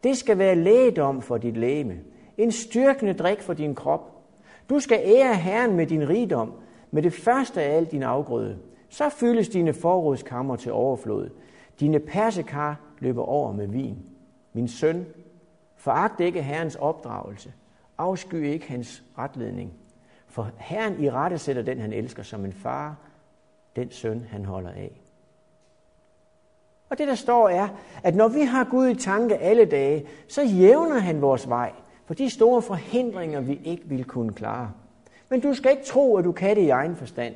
Det 0.03 0.17
skal 0.17 0.37
være 0.37 0.55
lægedom 0.55 1.21
for 1.21 1.37
dit 1.37 1.57
læme, 1.57 1.99
en 2.37 2.51
styrkende 2.51 3.13
drik 3.13 3.41
for 3.41 3.53
din 3.53 3.75
krop. 3.75 4.11
Du 4.69 4.79
skal 4.79 5.01
ære 5.05 5.35
Herren 5.35 5.75
med 5.75 5.87
din 5.87 6.09
rigdom, 6.09 6.53
med 6.91 7.03
det 7.03 7.13
første 7.13 7.61
af 7.61 7.77
alt 7.77 7.91
din 7.91 8.03
afgrøde. 8.03 8.57
Så 8.89 9.09
fyldes 9.09 9.49
dine 9.49 9.73
forrådskammer 9.73 10.55
til 10.55 10.71
overflod. 10.71 11.29
Dine 11.79 11.99
persekar 11.99 12.79
løber 12.99 13.23
over 13.23 13.53
med 13.53 13.67
vin. 13.67 13.97
Min 14.53 14.67
søn, 14.67 15.05
foragt 15.81 16.19
ikke 16.19 16.43
Herrens 16.43 16.75
opdragelse. 16.75 17.53
Afsky 17.97 18.35
ikke 18.35 18.67
hans 18.67 19.03
retledning. 19.17 19.73
For 20.27 20.49
Herren 20.57 21.03
i 21.03 21.09
rette 21.09 21.37
sætter 21.37 21.61
den, 21.61 21.79
han 21.79 21.93
elsker, 21.93 22.23
som 22.23 22.45
en 22.45 22.53
far, 22.53 22.95
den 23.75 23.91
søn, 23.91 24.25
han 24.29 24.45
holder 24.45 24.69
af. 24.69 25.01
Og 26.89 26.97
det, 26.97 27.07
der 27.07 27.15
står, 27.15 27.49
er, 27.49 27.67
at 28.03 28.15
når 28.15 28.27
vi 28.27 28.41
har 28.41 28.63
Gud 28.63 28.87
i 28.87 28.95
tanke 28.95 29.37
alle 29.37 29.65
dage, 29.65 30.05
så 30.27 30.41
jævner 30.41 30.99
han 30.99 31.21
vores 31.21 31.49
vej 31.49 31.71
for 32.05 32.13
de 32.13 32.29
store 32.29 32.61
forhindringer, 32.61 33.39
vi 33.39 33.61
ikke 33.63 33.83
vil 33.85 34.03
kunne 34.03 34.33
klare. 34.33 34.71
Men 35.29 35.39
du 35.39 35.53
skal 35.53 35.71
ikke 35.71 35.83
tro, 35.83 36.17
at 36.17 36.25
du 36.25 36.31
kan 36.31 36.55
det 36.55 36.61
i 36.61 36.69
egen 36.69 36.95
forstand. 36.95 37.35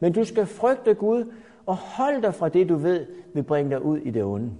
Men 0.00 0.12
du 0.12 0.24
skal 0.24 0.46
frygte 0.46 0.94
Gud 0.94 1.32
og 1.66 1.76
holde 1.76 2.22
dig 2.22 2.34
fra 2.34 2.48
det, 2.48 2.68
du 2.68 2.76
ved, 2.76 3.06
vil 3.34 3.42
bringe 3.42 3.70
dig 3.70 3.82
ud 3.82 3.98
i 3.98 4.10
det 4.10 4.24
onde. 4.24 4.50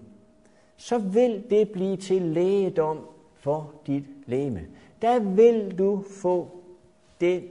Så 0.77 0.99
vil 0.99 1.45
det 1.51 1.71
blive 1.71 1.97
til 1.97 2.23
lægedom 2.23 2.99
for 3.43 3.75
dit 3.87 4.05
læme. 4.27 4.67
Der 5.03 5.19
vil 5.19 5.79
du 5.79 6.05
få 6.21 6.63
den 7.21 7.49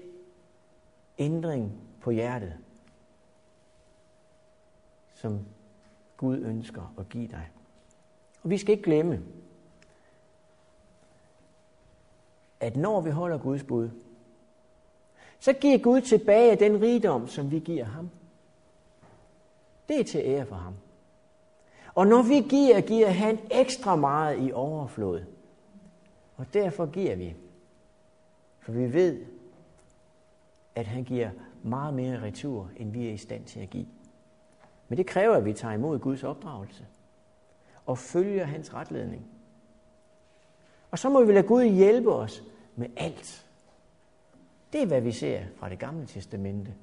ændring 1.17 1.81
på 2.01 2.11
hjertet, 2.11 2.53
som 5.13 5.39
Gud 6.17 6.37
ønsker 6.37 6.93
at 6.99 7.09
give 7.09 7.27
dig. 7.27 7.49
Og 8.43 8.49
vi 8.49 8.57
skal 8.57 8.71
ikke 8.71 8.83
glemme, 8.83 9.21
at 12.59 12.75
når 12.75 13.01
vi 13.01 13.09
holder 13.09 13.37
Guds 13.37 13.63
bud, 13.63 13.89
så 15.39 15.53
giver 15.53 15.77
Gud 15.77 16.01
tilbage 16.01 16.55
den 16.55 16.81
rigdom, 16.81 17.27
som 17.27 17.51
vi 17.51 17.59
giver 17.59 17.85
ham. 17.85 18.09
Det 19.87 19.99
er 19.99 20.03
til 20.03 20.21
ære 20.23 20.45
for 20.45 20.55
ham. 20.55 20.73
Og 21.95 22.07
når 22.07 22.21
vi 22.21 22.41
giver, 22.49 22.81
giver 22.81 23.09
han 23.09 23.39
ekstra 23.51 23.95
meget 23.95 24.47
i 24.47 24.51
overflod. 24.51 25.21
Og 26.41 26.53
derfor 26.53 26.85
giver 26.85 27.15
vi. 27.15 27.35
For 28.59 28.71
vi 28.71 28.93
ved, 28.93 29.25
at 30.75 30.87
han 30.87 31.03
giver 31.03 31.29
meget 31.63 31.93
mere 31.93 32.21
retur, 32.21 32.69
end 32.77 32.91
vi 32.91 33.07
er 33.07 33.11
i 33.11 33.17
stand 33.17 33.45
til 33.45 33.59
at 33.59 33.69
give. 33.69 33.87
Men 34.87 34.97
det 34.97 35.05
kræver, 35.05 35.35
at 35.35 35.45
vi 35.45 35.53
tager 35.53 35.73
imod 35.73 35.99
Guds 35.99 36.23
opdragelse 36.23 36.85
og 37.85 37.97
følger 37.97 38.45
hans 38.45 38.73
retledning. 38.73 39.25
Og 40.91 40.99
så 40.99 41.09
må 41.09 41.23
vi 41.23 41.33
lade 41.33 41.47
Gud 41.47 41.63
hjælpe 41.63 42.13
os 42.13 42.43
med 42.75 42.87
alt. 42.97 43.47
Det 44.73 44.81
er, 44.81 44.85
hvad 44.85 45.01
vi 45.01 45.11
ser 45.11 45.43
fra 45.55 45.69
det 45.69 45.79
gamle 45.79 46.05
testamente. 46.05 46.73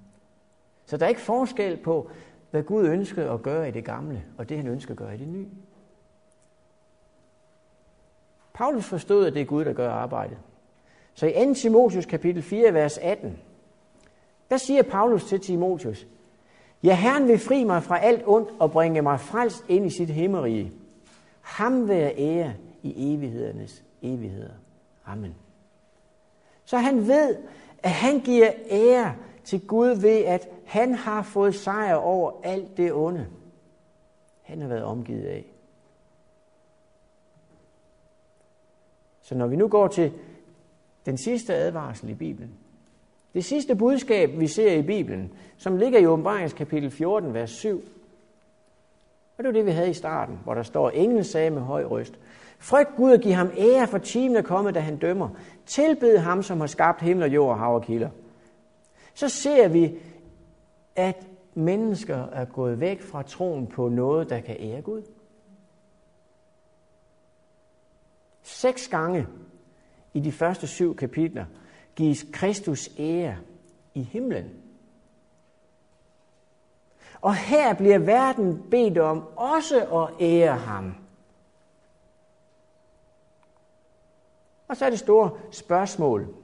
Så 0.87 0.97
der 0.97 1.05
er 1.05 1.09
ikke 1.09 1.21
forskel 1.21 1.77
på, 1.77 2.11
hvad 2.51 2.63
Gud 2.63 2.87
ønskede 2.87 3.31
at 3.31 3.43
gøre 3.43 3.69
i 3.69 3.73
det 3.73 3.85
gamle, 3.85 4.25
og 4.37 4.49
det 4.49 4.57
han 4.57 4.67
ønsker 4.67 4.91
at 4.91 4.99
gøre 4.99 5.15
i 5.15 5.19
det 5.19 5.29
nye. 5.29 5.49
Paulus 8.59 8.85
forstod, 8.85 9.27
at 9.27 9.35
det 9.35 9.43
er 9.43 9.47
Gud, 9.47 9.65
der 9.65 9.73
gør 9.73 9.91
arbejdet. 9.91 10.39
Så 11.15 11.27
i 11.27 11.33
2. 11.33 11.55
Timotius 11.55 12.07
kapitel 12.07 12.43
4, 12.43 12.75
vers 12.75 12.99
18, 12.99 13.39
der 14.51 14.57
siger 14.57 14.83
Paulus 14.83 15.25
til 15.25 15.41
Timotius, 15.41 16.07
Ja, 16.83 16.95
Herren 16.95 17.29
vil 17.29 17.39
fri 17.39 17.65
mig 17.65 17.83
fra 17.83 17.99
alt 17.99 18.23
ondt 18.27 18.51
og 18.59 18.71
bringe 18.71 19.03
mig 19.03 19.21
frelst 19.21 19.65
ind 19.69 19.87
i 19.87 19.91
sit 19.91 20.11
himmerige. 20.11 20.73
Ham 21.41 21.89
være 21.89 22.19
ære 22.19 22.55
i 22.83 23.15
evighedernes 23.15 23.85
evigheder. 24.03 24.55
Amen. 25.07 25.35
Så 26.65 26.79
han 26.79 27.07
ved, 27.07 27.37
at 27.83 27.91
han 27.91 28.21
giver 28.21 28.51
ære 28.71 29.15
til 29.45 29.67
Gud 29.67 29.89
ved, 29.89 30.25
at 30.25 30.49
han 30.65 30.95
har 30.95 31.23
fået 31.23 31.55
sejr 31.55 31.95
over 31.95 32.33
alt 32.43 32.77
det 32.77 32.93
onde. 32.93 33.27
Han 34.43 34.61
har 34.61 34.69
været 34.69 34.85
omgivet 34.85 35.25
af. 35.25 35.45
Så 39.29 39.35
når 39.35 39.47
vi 39.47 39.57
nu 39.57 39.69
går 39.69 39.89
til 39.89 40.13
den 41.07 41.17
sidste 41.17 41.55
advarsel 41.55 42.11
i 42.11 42.15
Bibelen, 42.15 42.51
det 43.35 43.45
sidste 43.45 43.75
budskab, 43.75 44.39
vi 44.39 44.47
ser 44.47 44.73
i 44.73 44.83
Bibelen, 44.83 45.33
som 45.57 45.77
ligger 45.77 45.99
i 45.99 46.07
åbenbaringskapitel 46.07 46.91
14, 46.91 47.35
vers 47.35 47.51
7, 47.51 47.83
Og 49.39 49.45
det 49.45 49.47
var 49.47 49.53
det, 49.53 49.67
vi 49.67 49.71
havde 49.71 49.91
i 49.91 49.95
starten, 49.95 50.39
hvor 50.45 50.55
der 50.55 50.63
står, 50.63 50.91
englen 50.91 51.25
sagde 51.25 51.51
med 51.51 51.63
høj 51.63 51.85
røst, 51.85 52.19
Frygt 52.59 52.97
Gud 52.97 53.13
og 53.13 53.19
giv 53.19 53.33
ham 53.33 53.51
ære 53.59 53.87
for 53.87 53.99
timen 53.99 54.37
er 54.37 54.43
kommet, 54.43 54.75
da 54.75 54.81
han 54.81 54.97
dømmer. 54.97 55.29
Tilbed 55.67 56.19
ham, 56.19 56.43
som 56.43 56.61
har 56.61 56.67
skabt 56.67 57.01
himmel 57.01 57.23
og 57.23 57.35
jord 57.35 57.51
og 57.51 57.59
hav 57.59 57.75
og 57.75 57.83
kilder. 57.83 58.11
Så 59.15 59.29
ser 59.29 59.69
vi, 59.69 59.99
at 60.97 61.27
mennesker 61.55 62.27
er 62.33 62.45
gået 62.45 62.81
væk 62.81 63.03
fra 63.03 63.23
troen 63.23 63.67
på 63.67 63.89
noget, 63.89 64.31
der 64.31 64.41
kan 64.41 64.57
ære 64.61 64.83
Gud. 64.83 65.03
Seks 68.49 68.89
gange 68.89 69.27
i 70.15 70.21
de 70.21 70.33
første 70.33 70.67
syv 70.67 70.97
kapitler 70.97 71.45
gives 71.97 72.27
Kristus 72.33 72.89
ære 72.99 73.37
i 73.95 74.03
himlen. 74.03 74.63
Og 77.21 77.35
her 77.35 77.75
bliver 77.75 77.99
verden 77.99 78.71
bedt 78.71 78.99
om 78.99 79.27
også 79.37 79.87
at 79.87 80.23
ære 80.27 80.57
ham. 80.57 80.95
Og 84.69 84.77
så 84.77 84.85
er 84.85 84.91
det 84.91 84.99
store 84.99 85.31
spørgsmål. 85.53 86.35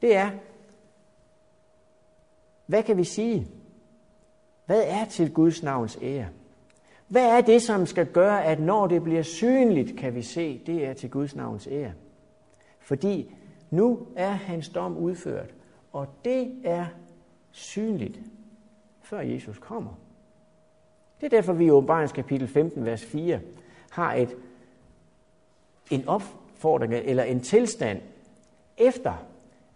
Det 0.00 0.16
er, 0.16 0.30
hvad 2.66 2.82
kan 2.82 2.96
vi 2.96 3.04
sige? 3.04 3.48
Hvad 4.66 4.82
er 4.86 5.04
til 5.04 5.32
Guds 5.32 5.62
navns 5.62 5.98
ære? 6.02 6.28
Hvad 7.08 7.36
er 7.36 7.40
det, 7.40 7.62
som 7.62 7.86
skal 7.86 8.06
gøre, 8.06 8.44
at 8.44 8.60
når 8.60 8.86
det 8.86 9.02
bliver 9.02 9.22
synligt, 9.22 9.98
kan 9.98 10.14
vi 10.14 10.22
se, 10.22 10.62
det 10.66 10.86
er 10.86 10.92
til 10.92 11.10
Guds 11.10 11.36
navns 11.36 11.68
ære? 11.70 11.92
Fordi 12.80 13.34
nu 13.70 14.06
er 14.16 14.30
hans 14.30 14.68
dom 14.68 14.96
udført, 14.96 15.54
og 15.92 16.06
det 16.24 16.52
er 16.64 16.86
synligt, 17.50 18.20
før 19.02 19.20
Jesus 19.20 19.58
kommer. 19.58 19.98
Det 21.20 21.26
er 21.26 21.30
derfor, 21.36 21.52
vi 21.52 21.64
i 21.64 21.70
åbenbaringskapitel 21.70 22.48
15, 22.48 22.84
vers 22.84 23.04
4, 23.04 23.40
har 23.90 24.14
et, 24.14 24.36
en 25.90 26.08
opfordring 26.08 26.94
eller 26.94 27.22
en 27.22 27.40
tilstand 27.40 28.00
efter 28.76 29.12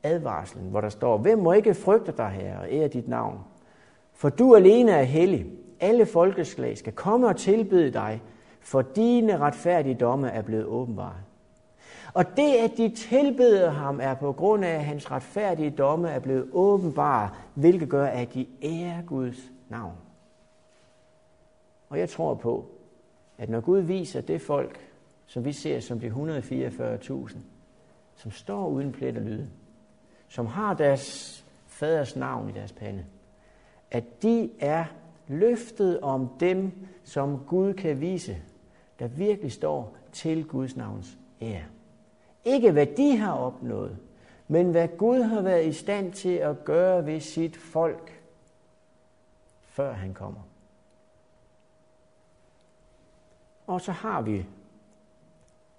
advarslen, 0.02 0.70
hvor 0.70 0.80
der 0.80 0.88
står, 0.88 1.18
Hvem 1.18 1.38
må 1.38 1.52
ikke 1.52 1.74
frygte 1.74 2.12
dig, 2.16 2.28
Herre, 2.28 2.60
og 2.60 2.66
ære 2.70 2.88
dit 2.88 3.08
navn? 3.08 3.38
For 4.12 4.28
du 4.28 4.54
alene 4.54 4.92
er 4.92 5.02
hellig. 5.02 5.46
Alle 5.80 6.06
folkeslag 6.06 6.78
skal 6.78 6.92
komme 6.92 7.26
og 7.26 7.36
tilbede 7.36 7.92
dig, 7.92 8.22
for 8.60 8.82
dine 8.82 9.38
retfærdige 9.38 9.94
domme 9.94 10.30
er 10.30 10.42
blevet 10.42 10.64
åbenbare. 10.64 11.16
Og 12.14 12.36
det, 12.36 12.54
at 12.54 12.70
de 12.76 12.88
tilbeder 12.88 13.70
ham, 13.70 14.00
er 14.00 14.14
på 14.14 14.32
grund 14.32 14.64
af, 14.64 14.74
at 14.74 14.84
hans 14.84 15.10
retfærdige 15.10 15.70
domme 15.70 16.10
er 16.10 16.18
blevet 16.18 16.48
åbenbare, 16.52 17.30
hvilket 17.54 17.88
gør, 17.88 18.06
at 18.06 18.34
de 18.34 18.46
ærer 18.62 19.02
Guds 19.02 19.38
navn. 19.68 19.94
Og 21.88 21.98
jeg 21.98 22.08
tror 22.08 22.34
på, 22.34 22.66
at 23.38 23.48
når 23.48 23.60
Gud 23.60 23.78
viser 23.78 24.20
det 24.20 24.40
folk, 24.40 24.78
som 25.26 25.44
vi 25.44 25.52
ser 25.52 25.80
som 25.80 26.00
de 26.00 26.06
144.000, 26.06 27.36
som 28.16 28.30
står 28.30 28.68
uden 28.68 28.92
plet 28.92 29.16
og 29.16 29.22
lyde, 29.22 29.48
som 30.28 30.46
har 30.46 30.74
deres 30.74 31.44
faders 31.66 32.16
navn 32.16 32.48
i 32.48 32.52
deres 32.52 32.72
pande, 32.72 33.04
at 33.90 34.22
de 34.22 34.50
er 34.60 34.84
løftet 35.28 36.00
om 36.00 36.28
dem, 36.40 36.72
som 37.04 37.44
Gud 37.46 37.74
kan 37.74 38.00
vise, 38.00 38.42
der 38.98 39.08
virkelig 39.08 39.52
står 39.52 39.96
til 40.12 40.44
Guds 40.44 40.76
navns 40.76 41.18
ære. 41.42 41.64
Ikke 42.44 42.72
hvad 42.72 42.86
de 42.86 43.16
har 43.16 43.32
opnået, 43.32 43.98
men 44.48 44.70
hvad 44.70 44.88
Gud 44.88 45.22
har 45.22 45.42
været 45.42 45.66
i 45.66 45.72
stand 45.72 46.12
til 46.12 46.34
at 46.34 46.64
gøre 46.64 47.06
ved 47.06 47.20
sit 47.20 47.56
folk, 47.56 48.22
før 49.62 49.92
han 49.92 50.14
kommer. 50.14 50.40
Og 53.66 53.80
så 53.80 53.92
har 53.92 54.22
vi 54.22 54.46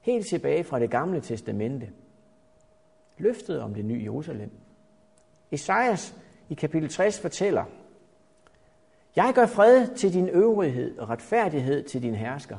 helt 0.01 0.27
tilbage 0.27 0.63
fra 0.63 0.79
det 0.79 0.91
gamle 0.91 1.21
testamente 1.21 1.89
løftet 3.17 3.61
om 3.61 3.73
det 3.73 3.85
nye 3.85 4.03
Jerusalem. 4.03 4.51
Esajas 5.51 6.15
i 6.49 6.53
kapitel 6.53 6.89
60 6.89 7.19
fortæller, 7.19 7.65
jeg 9.19 9.31
gør 9.35 9.45
fred 9.45 9.87
til 9.87 10.13
din 10.13 10.29
øvrighed 10.29 10.97
og 10.97 11.09
retfærdighed 11.09 11.83
til 11.83 12.03
din 12.03 12.15
hersker. 12.15 12.57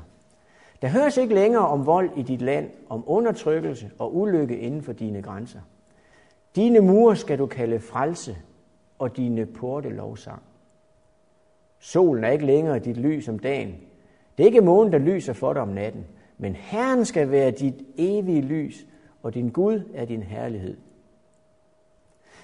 Der 0.83 0.89
høres 0.89 1.17
ikke 1.17 1.35
længere 1.35 1.69
om 1.69 1.87
vold 1.87 2.11
i 2.17 2.23
dit 2.23 2.43
land, 2.43 2.71
om 2.89 3.05
undertrykkelse 3.07 3.91
og 3.99 4.17
ulykke 4.17 4.59
inden 4.59 4.83
for 4.83 4.93
dine 4.93 5.23
grænser. 5.23 5.61
Dine 6.57 6.81
mure 6.81 7.17
skal 7.17 7.39
du 7.39 7.47
kalde 7.47 7.81
frelse, 7.81 8.37
og 8.99 9.17
dine 9.17 9.47
porte 9.47 9.89
lovsang. 9.89 10.43
Solen 11.79 12.25
er 12.25 12.31
ikke 12.31 12.47
længere 12.47 12.79
dit 12.79 12.97
lys 12.97 13.29
om 13.29 13.39
dagen. 13.39 13.75
Det 14.39 14.45
er 14.45 14.47
ikke 14.47 14.61
månen, 14.61 14.93
der 14.93 14.99
lyser 14.99 15.33
for 15.33 15.53
dig 15.53 15.63
om 15.63 15.69
natten, 15.69 16.07
men 16.39 16.55
Herren 16.55 17.05
skal 17.05 17.31
være 17.31 17.51
dit 17.51 17.75
evige 17.97 18.43
lys, 18.43 18.87
og 19.23 19.35
din 19.35 19.49
Gud 19.49 19.83
er 19.95 20.05
din 20.05 20.23
herlighed. 20.23 20.77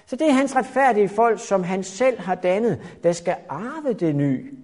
Så 0.07 0.15
det 0.15 0.27
er 0.27 0.31
hans 0.31 0.55
retfærdige 0.55 1.09
folk, 1.09 1.39
som 1.39 1.63
han 1.63 1.83
selv 1.83 2.19
har 2.19 2.35
dannet, 2.35 2.99
der 3.03 3.11
skal 3.11 3.35
arve 3.49 3.93
det 3.93 4.15
nye 4.15 4.57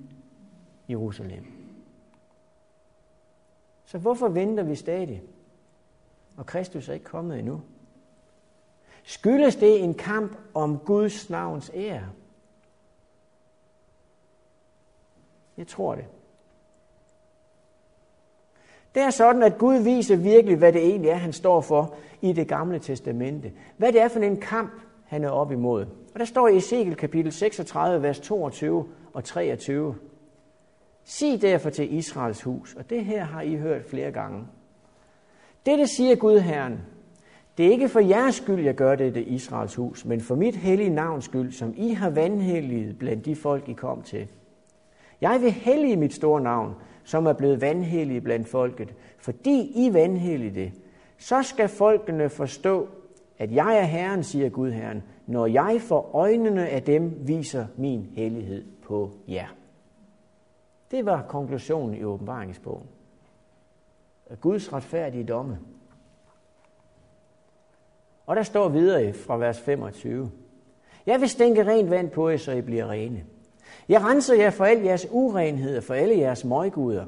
Jerusalem. 0.89 1.45
Så 3.85 3.97
hvorfor 3.97 4.27
venter 4.27 4.63
vi 4.63 4.75
stadig? 4.75 5.23
Og 6.37 6.45
Kristus 6.45 6.89
er 6.89 6.93
ikke 6.93 7.05
kommet 7.05 7.39
endnu. 7.39 7.61
Skyldes 9.03 9.55
det 9.55 9.83
en 9.83 9.93
kamp 9.93 10.37
om 10.53 10.79
Guds 10.79 11.29
navns 11.29 11.71
ære? 11.73 12.09
Jeg 15.57 15.67
tror 15.67 15.95
det. 15.95 16.05
Det 18.95 19.03
er 19.03 19.09
sådan, 19.09 19.43
at 19.43 19.57
Gud 19.57 19.75
viser 19.75 20.15
virkelig, 20.15 20.57
hvad 20.57 20.73
det 20.73 20.81
egentlig 20.83 21.09
er, 21.09 21.15
han 21.15 21.33
står 21.33 21.61
for 21.61 21.95
i 22.21 22.33
det 22.33 22.47
gamle 22.47 22.79
testamente. 22.79 23.53
Hvad 23.77 23.93
det 23.93 24.01
er 24.01 24.07
for 24.07 24.19
en 24.19 24.41
kamp, 24.41 24.71
han 25.13 25.23
er 25.23 25.29
op 25.29 25.51
imod. 25.51 25.85
Og 26.13 26.19
der 26.19 26.25
står 26.25 26.47
i 26.47 26.57
Ezekiel 26.57 26.95
kapitel 26.95 27.31
36, 27.31 28.03
vers 28.03 28.19
22 28.19 28.85
og 29.13 29.23
23. 29.23 29.95
Sig 31.03 31.41
derfor 31.41 31.69
til 31.69 31.93
Israels 31.93 32.41
hus, 32.41 32.75
og 32.75 32.89
det 32.89 33.05
her 33.05 33.23
har 33.23 33.41
I 33.41 33.55
hørt 33.55 33.85
flere 33.85 34.11
gange. 34.11 34.45
Dette 35.65 35.87
siger 35.87 36.15
Gud 36.15 36.39
Herren, 36.39 36.79
det 37.57 37.65
er 37.65 37.71
ikke 37.71 37.89
for 37.89 37.99
jeres 37.99 38.35
skyld, 38.35 38.63
jeg 38.63 38.75
gør 38.75 38.95
det, 38.95 39.17
Israels 39.17 39.75
hus, 39.75 40.05
men 40.05 40.21
for 40.21 40.35
mit 40.35 40.55
hellige 40.55 40.89
navns 40.89 41.25
skyld, 41.25 41.51
som 41.51 41.73
I 41.77 41.93
har 41.93 42.09
vandhelliget 42.09 42.99
blandt 42.99 43.25
de 43.25 43.35
folk, 43.35 43.69
I 43.69 43.73
kom 43.73 44.01
til. 44.01 44.27
Jeg 45.21 45.41
vil 45.41 45.51
hellige 45.51 45.97
mit 45.97 46.13
store 46.13 46.41
navn, 46.41 46.73
som 47.03 47.25
er 47.25 47.33
blevet 47.33 47.61
vandhellige 47.61 48.21
blandt 48.21 48.47
folket, 48.47 48.93
fordi 49.17 49.71
I 49.75 49.93
vandhellige 49.93 50.55
det. 50.55 50.71
Så 51.17 51.43
skal 51.43 51.69
folkene 51.69 52.29
forstå, 52.29 52.87
at 53.37 53.51
jeg 53.51 53.77
er 53.77 53.83
Herren, 53.83 54.23
siger 54.23 54.49
Gud 54.49 54.71
Herren, 54.71 55.03
når 55.27 55.45
jeg 55.45 55.81
for 55.81 56.15
øjnene 56.15 56.69
af 56.69 56.83
dem 56.83 57.27
viser 57.27 57.65
min 57.77 58.09
hellighed 58.15 58.65
på 58.87 59.11
jer. 59.27 59.47
Det 60.91 61.05
var 61.05 61.25
konklusionen 61.27 61.95
i 61.95 62.03
åbenbaringsbogen. 62.03 62.87
Guds 64.41 64.73
retfærdige 64.73 65.23
domme. 65.23 65.59
Og 68.25 68.35
der 68.35 68.43
står 68.43 68.69
videre 68.69 69.13
fra 69.13 69.37
vers 69.37 69.59
25. 69.59 70.31
Jeg 71.05 71.21
vil 71.21 71.29
stænke 71.29 71.63
rent 71.63 71.89
vand 71.89 72.09
på 72.09 72.29
jer, 72.29 72.37
så 72.37 72.51
I 72.51 72.61
bliver 72.61 72.89
rene. 72.89 73.23
Jeg 73.89 74.01
renser 74.01 74.35
jer 74.35 74.49
for 74.49 74.65
al 74.65 74.81
jeres 74.81 75.07
urenhed 75.11 75.77
og 75.77 75.83
for 75.83 75.93
alle 75.93 76.17
jeres 76.17 76.45
møguder. 76.45 77.05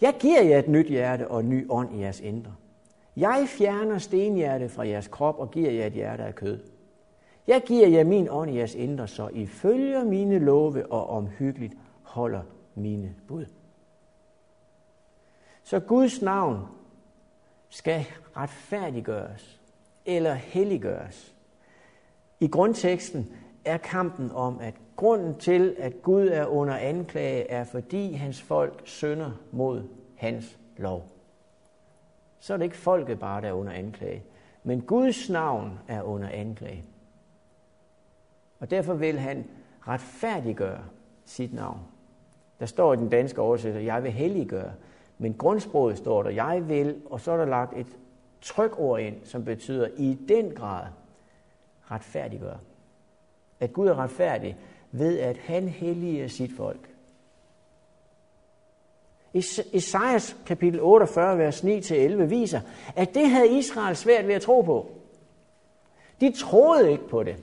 Jeg 0.00 0.14
giver 0.20 0.42
jer 0.42 0.58
et 0.58 0.68
nyt 0.68 0.88
hjerte 0.88 1.28
og 1.28 1.40
en 1.40 1.48
ny 1.48 1.66
ånd 1.70 1.94
i 1.94 2.00
jeres 2.00 2.20
indre. 2.20 2.52
Jeg 3.16 3.44
fjerner 3.48 3.98
stenhjerte 3.98 4.68
fra 4.68 4.88
jeres 4.88 5.08
krop 5.08 5.38
og 5.38 5.50
giver 5.50 5.70
jer 5.70 5.86
et 5.86 5.92
hjerte 5.92 6.22
af 6.22 6.34
kød. 6.34 6.60
Jeg 7.46 7.62
giver 7.66 7.88
jer 7.88 8.04
min 8.04 8.28
ånd 8.30 8.50
i 8.50 8.56
jeres 8.56 8.74
indre, 8.74 9.08
så 9.08 9.28
I 9.28 9.46
følger 9.46 10.04
mine 10.04 10.38
love 10.38 10.92
og 10.92 11.06
omhyggeligt 11.06 11.74
holder 12.02 12.42
mine 12.74 13.14
bud. 13.28 13.46
Så 15.62 15.80
Guds 15.80 16.22
navn 16.22 16.58
skal 17.68 18.06
retfærdiggøres 18.36 19.60
eller 20.06 20.34
helliggøres. 20.34 21.34
I 22.40 22.48
grundteksten 22.48 23.34
er 23.64 23.76
kampen 23.76 24.30
om, 24.32 24.58
at 24.60 24.74
grunden 24.96 25.38
til, 25.38 25.76
at 25.78 26.02
Gud 26.02 26.28
er 26.28 26.46
under 26.46 26.76
anklage, 26.76 27.50
er 27.50 27.64
fordi 27.64 28.12
hans 28.12 28.42
folk 28.42 28.82
synder 28.84 29.30
mod 29.52 29.88
hans 30.16 30.58
lov. 30.76 31.19
Så 32.40 32.52
er 32.52 32.56
det 32.56 32.64
ikke 32.64 32.76
folket 32.76 33.18
bare, 33.18 33.40
der 33.40 33.48
er 33.48 33.52
under 33.52 33.72
anklage, 33.72 34.22
men 34.62 34.80
Guds 34.80 35.30
navn 35.30 35.78
er 35.88 36.02
under 36.02 36.28
anklage. 36.28 36.84
Og 38.60 38.70
derfor 38.70 38.94
vil 38.94 39.18
han 39.18 39.44
retfærdiggøre 39.88 40.84
sit 41.24 41.54
navn. 41.54 41.80
Der 42.60 42.66
står 42.66 42.92
i 42.92 42.96
den 42.96 43.08
danske 43.08 43.40
oversættelse, 43.40 43.86
jeg 43.86 44.02
vil 44.02 44.12
helliggøre. 44.12 44.72
Men 45.18 45.34
grundsproget 45.34 45.98
står 45.98 46.22
der, 46.22 46.30
jeg 46.30 46.68
vil, 46.68 47.02
og 47.10 47.20
så 47.20 47.32
er 47.32 47.36
der 47.36 47.44
lagt 47.44 47.78
et 47.78 47.96
trykord 48.40 49.00
ind, 49.00 49.16
som 49.24 49.44
betyder 49.44 49.88
i 49.96 50.18
den 50.28 50.54
grad 50.54 50.86
retfærdiggøre. 51.90 52.58
At 53.60 53.72
Gud 53.72 53.88
er 53.88 53.98
retfærdig 53.98 54.56
ved, 54.92 55.18
at 55.18 55.36
han 55.36 55.68
helliger 55.68 56.28
sit 56.28 56.52
folk. 56.56 56.89
Esajas 59.34 60.36
kapitel 60.46 60.80
48, 60.80 61.38
vers 61.38 61.64
9-11 61.64 62.22
viser, 62.22 62.60
at 62.96 63.14
det 63.14 63.30
havde 63.30 63.58
Israel 63.58 63.96
svært 63.96 64.28
ved 64.28 64.34
at 64.34 64.42
tro 64.42 64.60
på. 64.60 64.90
De 66.20 66.32
troede 66.32 66.92
ikke 66.92 67.08
på 67.08 67.22
det. 67.22 67.36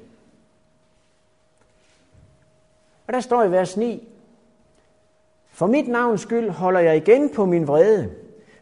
Og 3.08 3.14
der 3.14 3.20
står 3.20 3.44
i 3.44 3.52
vers 3.52 3.78
9, 3.78 4.08
For 5.50 5.68
mit 5.68 5.88
navns 5.88 6.22
skyld 6.22 6.50
holder 6.50 6.80
jeg 6.80 6.98
igen 6.98 7.30
på 7.30 7.46
min 7.46 7.68
vrede. 7.68 8.12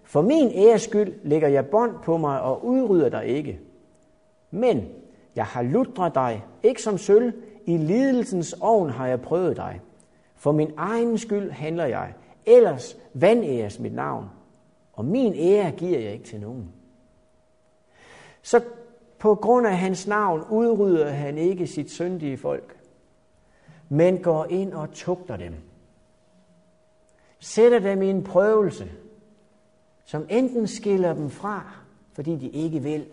For 0.04 0.22
min 0.22 0.52
æres 0.56 0.82
skyld 0.82 1.14
lægger 1.24 1.48
jeg 1.48 1.66
bånd 1.66 1.96
på 2.04 2.18
mig 2.18 2.42
og 2.42 2.66
udrydder 2.66 3.10
dig 3.10 3.26
ikke. 3.26 3.60
Men 4.52 4.90
jeg 5.36 5.46
har 5.46 5.62
lutret 5.62 6.16
dig, 6.16 6.44
ikke 6.64 6.82
som 6.82 6.98
sølv, 6.98 7.34
i 7.66 7.78
lidelsens 7.78 8.56
ovn 8.62 8.90
har 8.90 9.08
jeg 9.08 9.22
prøvet 9.22 9.58
dig. 9.58 9.82
For 10.36 10.52
min 10.52 10.72
egen 10.78 11.18
skyld 11.18 11.52
handler 11.52 11.86
jeg, 11.86 12.14
ellers 12.46 12.98
vandæres 13.14 13.80
mit 13.80 13.94
navn, 13.94 14.30
og 14.94 15.06
min 15.06 15.34
ære 15.36 15.72
giver 15.72 16.00
jeg 16.00 16.14
ikke 16.14 16.26
til 16.26 16.40
nogen. 16.40 16.74
Så 18.42 18.64
på 19.20 19.36
grund 19.36 19.68
af 19.68 19.78
hans 19.78 20.08
navn 20.08 20.44
udrydder 20.50 21.10
han 21.10 21.38
ikke 21.38 21.68
sit 21.68 21.92
syndige 21.92 22.38
folk, 22.38 22.78
men 23.90 24.22
går 24.22 24.46
ind 24.46 24.74
og 24.74 24.92
tugter 24.92 25.38
dem. 25.38 25.56
Sætter 27.40 27.80
dem 27.80 28.02
i 28.02 28.10
en 28.10 28.24
prøvelse, 28.24 28.92
som 30.06 30.26
enten 30.30 30.68
skiller 30.68 31.14
dem 31.14 31.30
fra, 31.30 31.72
fordi 32.14 32.36
de 32.36 32.50
ikke 32.50 32.80
vil, 32.80 33.08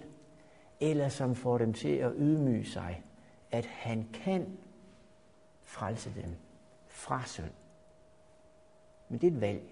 eller 0.80 1.08
som 1.08 1.34
får 1.34 1.58
dem 1.58 1.72
til 1.72 1.94
at 1.96 2.12
ydmyge 2.18 2.66
sig, 2.66 3.02
at 3.50 3.66
han 3.66 4.08
kan 4.24 4.46
frelse 5.62 6.12
dem 6.22 6.30
fra 6.88 7.22
synd. 7.26 7.61
Men 9.12 9.20
det 9.20 9.26
er 9.26 9.32
et 9.32 9.40
valg. 9.40 9.62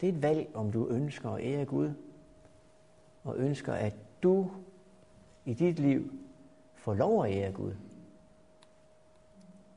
Det 0.00 0.08
er 0.08 0.12
et 0.12 0.22
valg, 0.22 0.50
om 0.54 0.72
du 0.72 0.88
ønsker 0.88 1.30
at 1.30 1.44
ære 1.44 1.64
Gud, 1.64 1.90
og 3.24 3.38
ønsker, 3.38 3.72
at 3.72 3.94
du 4.22 4.50
i 5.44 5.54
dit 5.54 5.78
liv 5.78 6.12
får 6.74 6.94
lov 6.94 7.24
at 7.24 7.32
ære 7.32 7.52
Gud. 7.52 7.72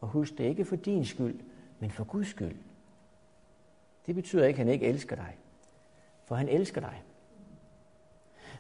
Og 0.01 0.07
husk, 0.07 0.37
det 0.37 0.45
er 0.45 0.49
ikke 0.49 0.65
for 0.65 0.75
din 0.75 1.05
skyld, 1.05 1.39
men 1.79 1.91
for 1.91 2.03
Guds 2.03 2.27
skyld. 2.27 2.55
Det 4.05 4.15
betyder 4.15 4.45
ikke, 4.45 4.61
at 4.61 4.65
han 4.65 4.73
ikke 4.73 4.85
elsker 4.85 5.15
dig. 5.15 5.37
For 6.25 6.35
han 6.35 6.49
elsker 6.49 6.81
dig. 6.81 7.03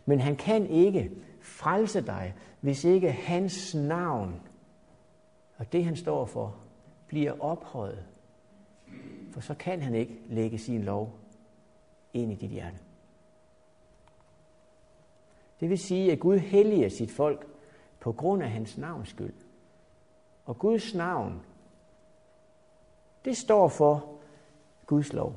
Men 0.05 0.19
han 0.19 0.35
kan 0.35 0.67
ikke 0.67 1.11
frelse 1.41 2.01
dig, 2.01 2.35
hvis 2.61 2.83
ikke 2.83 3.11
hans 3.11 3.75
navn 3.75 4.41
og 5.57 5.71
det, 5.71 5.85
han 5.85 5.95
står 5.95 6.25
for, 6.25 6.55
bliver 7.07 7.41
ophøjet. 7.41 8.05
For 9.35 9.41
så 9.41 9.53
kan 9.53 9.81
han 9.81 9.95
ikke 9.95 10.19
lægge 10.29 10.57
sin 10.57 10.83
lov 10.83 11.19
ind 12.13 12.31
i 12.31 12.35
dit 12.35 12.49
hjerte. 12.49 12.77
Det 15.59 15.69
vil 15.69 15.79
sige, 15.79 16.11
at 16.11 16.19
Gud 16.19 16.37
helliger 16.37 16.89
sit 16.89 17.11
folk 17.11 17.47
på 17.99 18.11
grund 18.11 18.43
af 18.43 18.49
hans 18.49 18.77
navns 18.77 19.09
skyld. 19.09 19.33
Og 20.45 20.59
Guds 20.59 20.93
navn, 20.93 21.41
det 23.25 23.37
står 23.37 23.67
for 23.67 24.19
Guds 24.85 25.13
lov. 25.13 25.35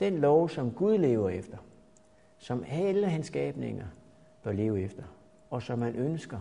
Den 0.00 0.18
lov, 0.18 0.48
som 0.48 0.72
Gud 0.72 0.98
lever 0.98 1.28
efter, 1.28 1.58
som 2.38 2.64
alle 2.68 3.08
hans 3.08 3.26
skabninger 3.26 3.86
bør 4.42 4.52
leve 4.52 4.82
efter, 4.82 5.02
og 5.50 5.62
som 5.62 5.78
man 5.78 5.94
ønsker, 5.94 6.40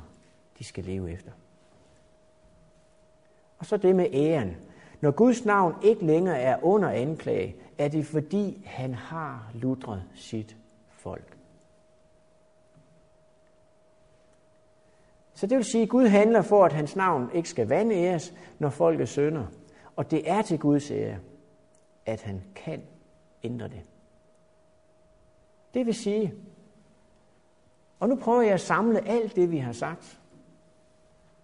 de 0.60 0.64
skal 0.64 0.84
leve 0.84 1.12
efter. 1.12 1.32
Og 3.58 3.66
så 3.66 3.78
det 3.78 3.96
med 3.96 4.08
æren. 4.14 4.58
Når 5.02 5.12
Guds 5.12 5.46
navn 5.46 5.76
ikke 5.84 6.06
længere 6.06 6.40
er 6.40 6.64
under 6.64 6.90
anklage, 6.90 7.56
er 7.78 7.88
det 7.88 8.06
fordi 8.06 8.64
han 8.66 8.94
har 8.94 9.52
ludret 9.54 10.04
sit 10.16 10.58
folk. 10.90 11.38
Så 15.34 15.48
det 15.48 15.58
vil 15.58 15.66
sige, 15.66 15.84
at 15.84 15.90
Gud 15.90 16.08
handler 16.08 16.42
for, 16.42 16.66
at 16.66 16.74
hans 16.74 16.96
navn 16.96 17.30
ikke 17.34 17.50
skal 17.50 17.68
vandæres, 17.68 18.34
når 18.60 18.70
folk 18.70 19.02
er 19.02 19.06
sønder. 19.06 19.46
Og 19.96 20.12
det 20.12 20.30
er 20.30 20.42
til 20.42 20.60
Guds 20.60 20.92
ære, 20.92 21.18
at 22.06 22.22
han 22.22 22.44
kan 22.56 22.82
ændre 23.44 23.68
det. 23.68 23.82
Det 25.74 25.86
vil 25.86 25.96
sige, 25.96 26.34
og 28.00 28.10
nu 28.10 28.16
prøver 28.16 28.42
jeg 28.42 28.54
at 28.54 28.62
samle 28.62 29.08
alt 29.08 29.36
det, 29.36 29.52
vi 29.52 29.58
har 29.58 29.72
sagt, 29.72 30.20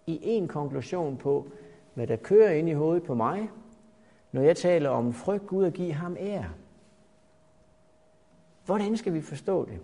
i 0.08 0.20
en 0.24 0.48
konklusion 0.48 1.18
på, 1.18 1.48
hvad 1.94 2.08
der 2.08 2.16
kører 2.16 2.52
ind 2.52 2.70
i 2.70 2.74
hovedet 2.74 3.04
på 3.04 3.16
mig, 3.16 3.50
når 4.32 4.42
jeg 4.42 4.58
taler 4.58 4.90
om 4.90 5.14
frygt 5.14 5.48
Gud 5.48 5.64
og 5.64 5.72
give 5.72 5.94
ham 5.94 6.18
ære. 6.20 6.50
Hvordan 8.66 8.98
skal 8.98 9.14
vi 9.14 9.22
forstå 9.22 9.66
det? 9.66 9.80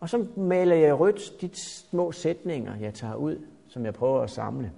Og 0.00 0.08
så 0.08 0.26
maler 0.36 0.76
jeg 0.76 1.00
rødt 1.00 1.40
de 1.40 1.50
små 1.54 2.12
sætninger, 2.12 2.76
jeg 2.76 2.94
tager 2.94 3.14
ud, 3.14 3.46
som 3.68 3.84
jeg 3.84 3.94
prøver 3.94 4.22
at 4.22 4.30
samle. 4.30 4.72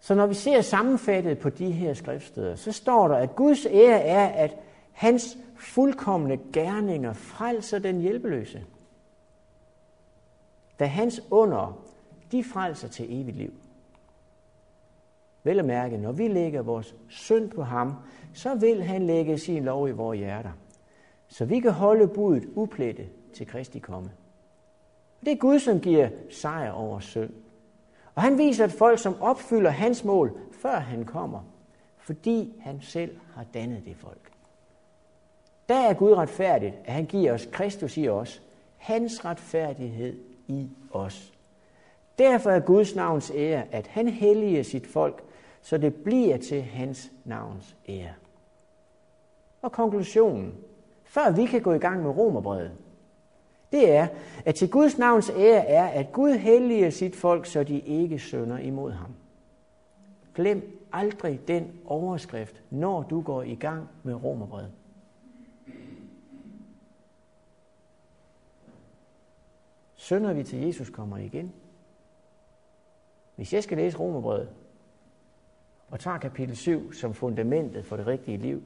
Så 0.00 0.14
når 0.14 0.26
vi 0.26 0.34
ser 0.34 0.60
sammenfattet 0.60 1.38
på 1.38 1.50
de 1.50 1.70
her 1.70 1.94
skriftsteder, 1.94 2.54
så 2.54 2.72
står 2.72 3.08
der, 3.08 3.14
at 3.14 3.36
Guds 3.36 3.66
ære 3.66 4.00
er, 4.00 4.26
at 4.26 4.56
hans 4.92 5.38
fuldkommende 5.56 6.38
gerninger 6.52 7.12
frelser 7.12 7.78
den 7.78 8.00
hjælpeløse. 8.00 8.64
Da 10.78 10.84
hans 10.84 11.22
under, 11.30 11.82
de 12.32 12.44
frelser 12.44 12.88
til 12.88 13.20
evigt 13.20 13.36
liv. 13.36 13.52
Vel 15.44 15.58
at 15.58 15.64
mærke, 15.64 15.96
når 15.96 16.12
vi 16.12 16.28
lægger 16.28 16.62
vores 16.62 16.94
synd 17.08 17.50
på 17.50 17.62
ham, 17.62 17.94
så 18.34 18.54
vil 18.54 18.82
han 18.82 19.06
lægge 19.06 19.38
sin 19.38 19.64
lov 19.64 19.88
i 19.88 19.92
vores 19.92 20.18
hjerter. 20.18 20.52
Så 21.28 21.44
vi 21.44 21.60
kan 21.60 21.72
holde 21.72 22.08
budet 22.08 22.48
uplettet 22.54 23.06
til 23.34 23.46
Kristi 23.46 23.78
komme. 23.78 24.10
Det 25.20 25.32
er 25.32 25.36
Gud, 25.36 25.58
som 25.58 25.80
giver 25.80 26.08
sejr 26.30 26.70
over 26.70 27.00
synd. 27.00 27.30
Og 28.14 28.22
han 28.22 28.38
viser 28.38 28.64
et 28.64 28.72
folk, 28.72 28.98
som 28.98 29.22
opfylder 29.22 29.70
hans 29.70 30.04
mål, 30.04 30.38
før 30.52 30.76
han 30.76 31.04
kommer, 31.04 31.40
fordi 31.98 32.54
han 32.60 32.80
selv 32.80 33.16
har 33.34 33.44
dannet 33.54 33.84
det 33.84 33.96
folk. 33.96 34.32
Der 35.68 35.74
er 35.74 35.94
Gud 35.94 36.12
retfærdigt, 36.12 36.74
at 36.84 36.92
han 36.92 37.06
giver 37.06 37.32
os 37.32 37.48
Kristus 37.52 37.96
i 37.96 38.08
os, 38.08 38.42
hans 38.76 39.24
retfærdighed 39.24 40.18
i 40.48 40.70
os. 40.90 41.32
Derfor 42.18 42.50
er 42.50 42.60
Guds 42.60 42.94
navns 42.94 43.32
ære, 43.34 43.64
at 43.70 43.86
han 43.86 44.08
helliger 44.08 44.62
sit 44.62 44.86
folk, 44.86 45.22
så 45.62 45.78
det 45.78 45.94
bliver 45.94 46.36
til 46.36 46.62
hans 46.62 47.12
navns 47.24 47.76
ære. 47.88 48.14
Og 49.62 49.72
konklusionen, 49.72 50.54
før 51.04 51.30
vi 51.30 51.46
kan 51.46 51.62
gå 51.62 51.72
i 51.72 51.78
gang 51.78 52.02
med 52.02 52.10
romerbrevet, 52.10 52.72
det 53.72 53.90
er, 53.90 54.08
at 54.44 54.54
til 54.54 54.70
Guds 54.70 54.98
navns 54.98 55.30
ære 55.30 55.66
er, 55.66 55.86
at 55.86 56.12
Gud 56.12 56.32
helliger 56.32 56.90
sit 56.90 57.16
folk, 57.16 57.46
så 57.46 57.64
de 57.64 57.80
ikke 57.80 58.18
sønder 58.18 58.58
imod 58.58 58.92
ham. 58.92 59.14
Glem 60.34 60.86
aldrig 60.92 61.48
den 61.48 61.80
overskrift, 61.84 62.62
når 62.70 63.02
du 63.02 63.20
går 63.20 63.42
i 63.42 63.54
gang 63.54 63.88
med 64.02 64.14
romerbrevet. 64.14 64.72
Sønder 69.94 70.32
vi 70.32 70.42
til 70.42 70.58
Jesus 70.58 70.90
kommer 70.90 71.16
igen. 71.16 71.52
Hvis 73.36 73.52
jeg 73.52 73.62
skal 73.62 73.76
læse 73.76 73.98
romerbrevet, 73.98 74.48
og 75.92 76.00
tager 76.00 76.18
kapitel 76.18 76.56
7 76.56 76.92
som 76.92 77.14
fundamentet 77.14 77.86
for 77.86 77.96
det 77.96 78.06
rigtige 78.06 78.36
liv, 78.36 78.62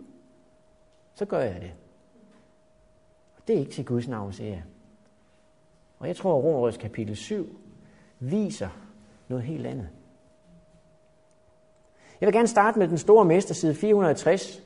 så 1.15 1.25
gør 1.25 1.41
jeg 1.41 1.61
det. 1.61 1.73
Og 3.37 3.43
det 3.49 3.57
er 3.57 3.61
ikke 3.61 3.73
til 3.73 3.85
Guds 3.85 4.09
navns 4.09 4.41
ære. 4.41 4.62
Og 5.99 6.09
jeg 6.09 6.17
tror, 6.17 6.39
at 6.39 6.45
Romerbrøds 6.45 6.77
kapitel 6.77 7.17
7 7.17 7.61
viser 8.21 8.69
noget 9.29 9.45
helt 9.45 9.67
andet. 9.67 9.89
Jeg 12.21 12.27
vil 12.27 12.35
gerne 12.35 12.49
starte 12.49 12.79
med 12.79 12.89
den 12.89 12.99
store 12.99 13.25
mester, 13.25 13.55
side 13.55 13.75
460, 13.75 14.62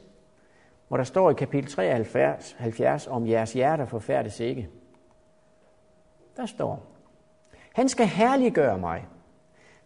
hvor 0.88 0.96
der 0.96 1.04
står 1.04 1.30
i 1.30 1.34
kapitel 1.34 1.70
73 1.70 2.52
70, 2.58 3.06
om 3.06 3.26
jeres 3.26 3.52
hjerter 3.52 3.84
forfærdes 3.84 4.40
ikke. 4.40 4.68
Der 6.36 6.46
står, 6.46 6.86
han 7.74 7.88
skal 7.88 8.06
herliggøre 8.06 8.78
mig. 8.78 9.06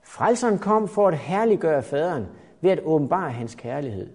Frelseren 0.02 0.58
kom 0.58 0.88
for 0.88 1.08
at 1.08 1.18
herliggøre 1.18 1.82
faderen 1.82 2.26
ved 2.64 2.70
at 2.70 2.80
åbenbare 2.84 3.30
hans 3.30 3.54
kærlighed. 3.54 4.10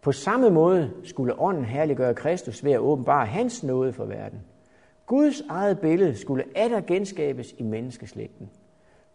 På 0.00 0.12
samme 0.12 0.50
måde 0.50 0.92
skulle 1.04 1.38
ånden 1.38 1.64
herliggøre 1.64 2.14
Kristus 2.14 2.64
ved 2.64 2.72
at 2.72 2.78
åbenbare 2.78 3.26
hans 3.26 3.62
nåde 3.62 3.92
for 3.92 4.04
verden. 4.04 4.40
Guds 5.06 5.40
eget 5.40 5.80
billede 5.80 6.16
skulle 6.16 6.44
atter 6.54 6.80
genskabes 6.80 7.54
i 7.58 7.62
menneskeslægten. 7.62 8.50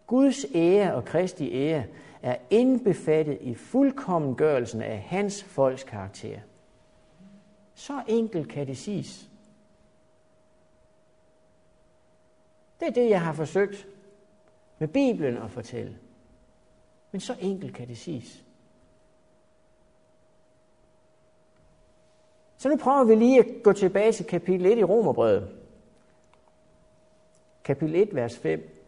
Guds 0.06 0.46
ære 0.54 0.94
og 0.94 1.04
Kristi 1.04 1.52
ære 1.54 1.84
er 2.22 2.36
indbefattet 2.50 3.38
i 3.40 3.54
fuldkommengørelsen 3.54 4.82
af 4.82 4.98
hans 4.98 5.44
folks 5.44 5.84
karakter. 5.84 6.38
Så 7.74 8.02
enkelt 8.08 8.48
kan 8.48 8.66
det 8.66 8.76
siges. 8.76 9.28
Det 12.80 12.88
er 12.88 12.92
det, 12.92 13.10
jeg 13.10 13.20
har 13.20 13.32
forsøgt 13.32 13.86
med 14.78 14.88
Bibelen 14.88 15.36
at 15.36 15.50
fortælle. 15.50 15.96
Men 17.16 17.20
så 17.20 17.34
enkelt 17.40 17.74
kan 17.74 17.88
det 17.88 17.98
siges. 17.98 18.44
Så 22.56 22.68
nu 22.68 22.76
prøver 22.76 23.04
vi 23.04 23.14
lige 23.14 23.38
at 23.38 23.46
gå 23.62 23.72
tilbage 23.72 24.12
til 24.12 24.24
kapitel 24.24 24.66
1 24.66 24.78
i 24.78 24.84
Romerbrevet. 24.84 25.48
Kapitel 27.64 27.94
1, 27.94 28.14
vers 28.14 28.38
5. 28.38 28.86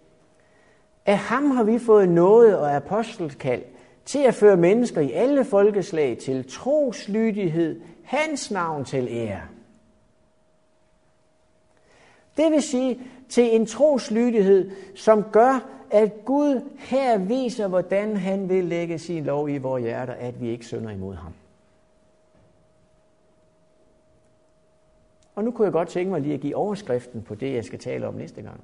Af 1.06 1.18
ham 1.18 1.50
har 1.50 1.64
vi 1.64 1.78
fået 1.78 2.08
noget 2.08 2.58
og 2.58 2.76
apostelkald 2.76 3.62
til 4.04 4.18
at 4.18 4.34
føre 4.34 4.56
mennesker 4.56 5.00
i 5.00 5.12
alle 5.12 5.44
folkeslag 5.44 6.18
til 6.18 6.50
troslydighed, 6.50 7.80
hans 8.04 8.50
navn 8.50 8.84
til 8.84 9.08
ære. 9.10 9.42
Det 12.38 12.52
vil 12.52 12.62
sige 12.62 13.00
til 13.28 13.54
en 13.54 13.66
troslydighed, 13.66 14.70
som 14.94 15.24
gør, 15.32 15.68
at 15.90 16.24
Gud 16.24 16.70
her 16.78 17.18
viser, 17.18 17.68
hvordan 17.68 18.16
han 18.16 18.48
vil 18.48 18.64
lægge 18.64 18.98
sin 18.98 19.24
lov 19.24 19.48
i 19.48 19.58
vores 19.58 19.82
hjerter, 19.82 20.12
at 20.12 20.40
vi 20.40 20.48
ikke 20.48 20.66
synder 20.66 20.90
imod 20.90 21.14
ham. 21.14 21.32
Og 25.34 25.44
nu 25.44 25.50
kunne 25.50 25.64
jeg 25.64 25.72
godt 25.72 25.88
tænke 25.88 26.10
mig 26.10 26.20
lige 26.20 26.34
at 26.34 26.40
give 26.40 26.56
overskriften 26.56 27.22
på 27.22 27.34
det, 27.34 27.54
jeg 27.54 27.64
skal 27.64 27.78
tale 27.78 28.08
om 28.08 28.14
næste 28.14 28.42
gang. 28.42 28.60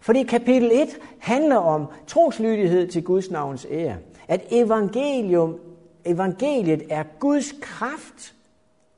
Fordi 0.00 0.22
kapitel 0.22 0.70
1 0.72 0.88
handler 1.18 1.56
om 1.56 1.86
troslydighed 2.06 2.88
til 2.88 3.04
Guds 3.04 3.30
navns 3.30 3.66
ære. 3.70 3.96
At 4.28 4.42
evangelium, 4.50 5.60
evangeliet 6.04 6.82
er 6.90 7.04
Guds 7.18 7.52
kraft 7.60 8.34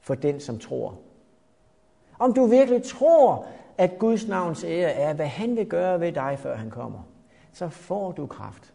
for 0.00 0.14
den, 0.14 0.40
som 0.40 0.58
tror. 0.58 0.98
Om 2.22 2.34
du 2.34 2.46
virkelig 2.46 2.82
tror, 2.82 3.46
at 3.78 3.98
Guds 3.98 4.28
navns 4.28 4.64
ære 4.64 4.92
er, 4.92 5.14
hvad 5.14 5.26
han 5.26 5.56
vil 5.56 5.66
gøre 5.66 6.00
ved 6.00 6.12
dig, 6.12 6.38
før 6.38 6.56
han 6.56 6.70
kommer, 6.70 6.98
så 7.52 7.68
får 7.68 8.12
du 8.12 8.26
kraft. 8.26 8.72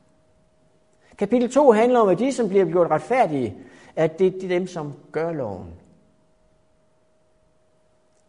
Kapitel 1.18 1.52
2 1.52 1.72
handler 1.72 2.00
om, 2.00 2.10
at 2.10 2.20
de, 2.20 2.34
som 2.34 2.50
bliver 2.50 2.66
gjort 2.66 2.92
retfærdige, 2.92 3.58
at 3.96 4.20
det 4.20 4.44
er 4.44 4.48
dem, 4.48 4.68
som 4.68 4.94
gør 5.12 5.32
loven. 5.32 5.74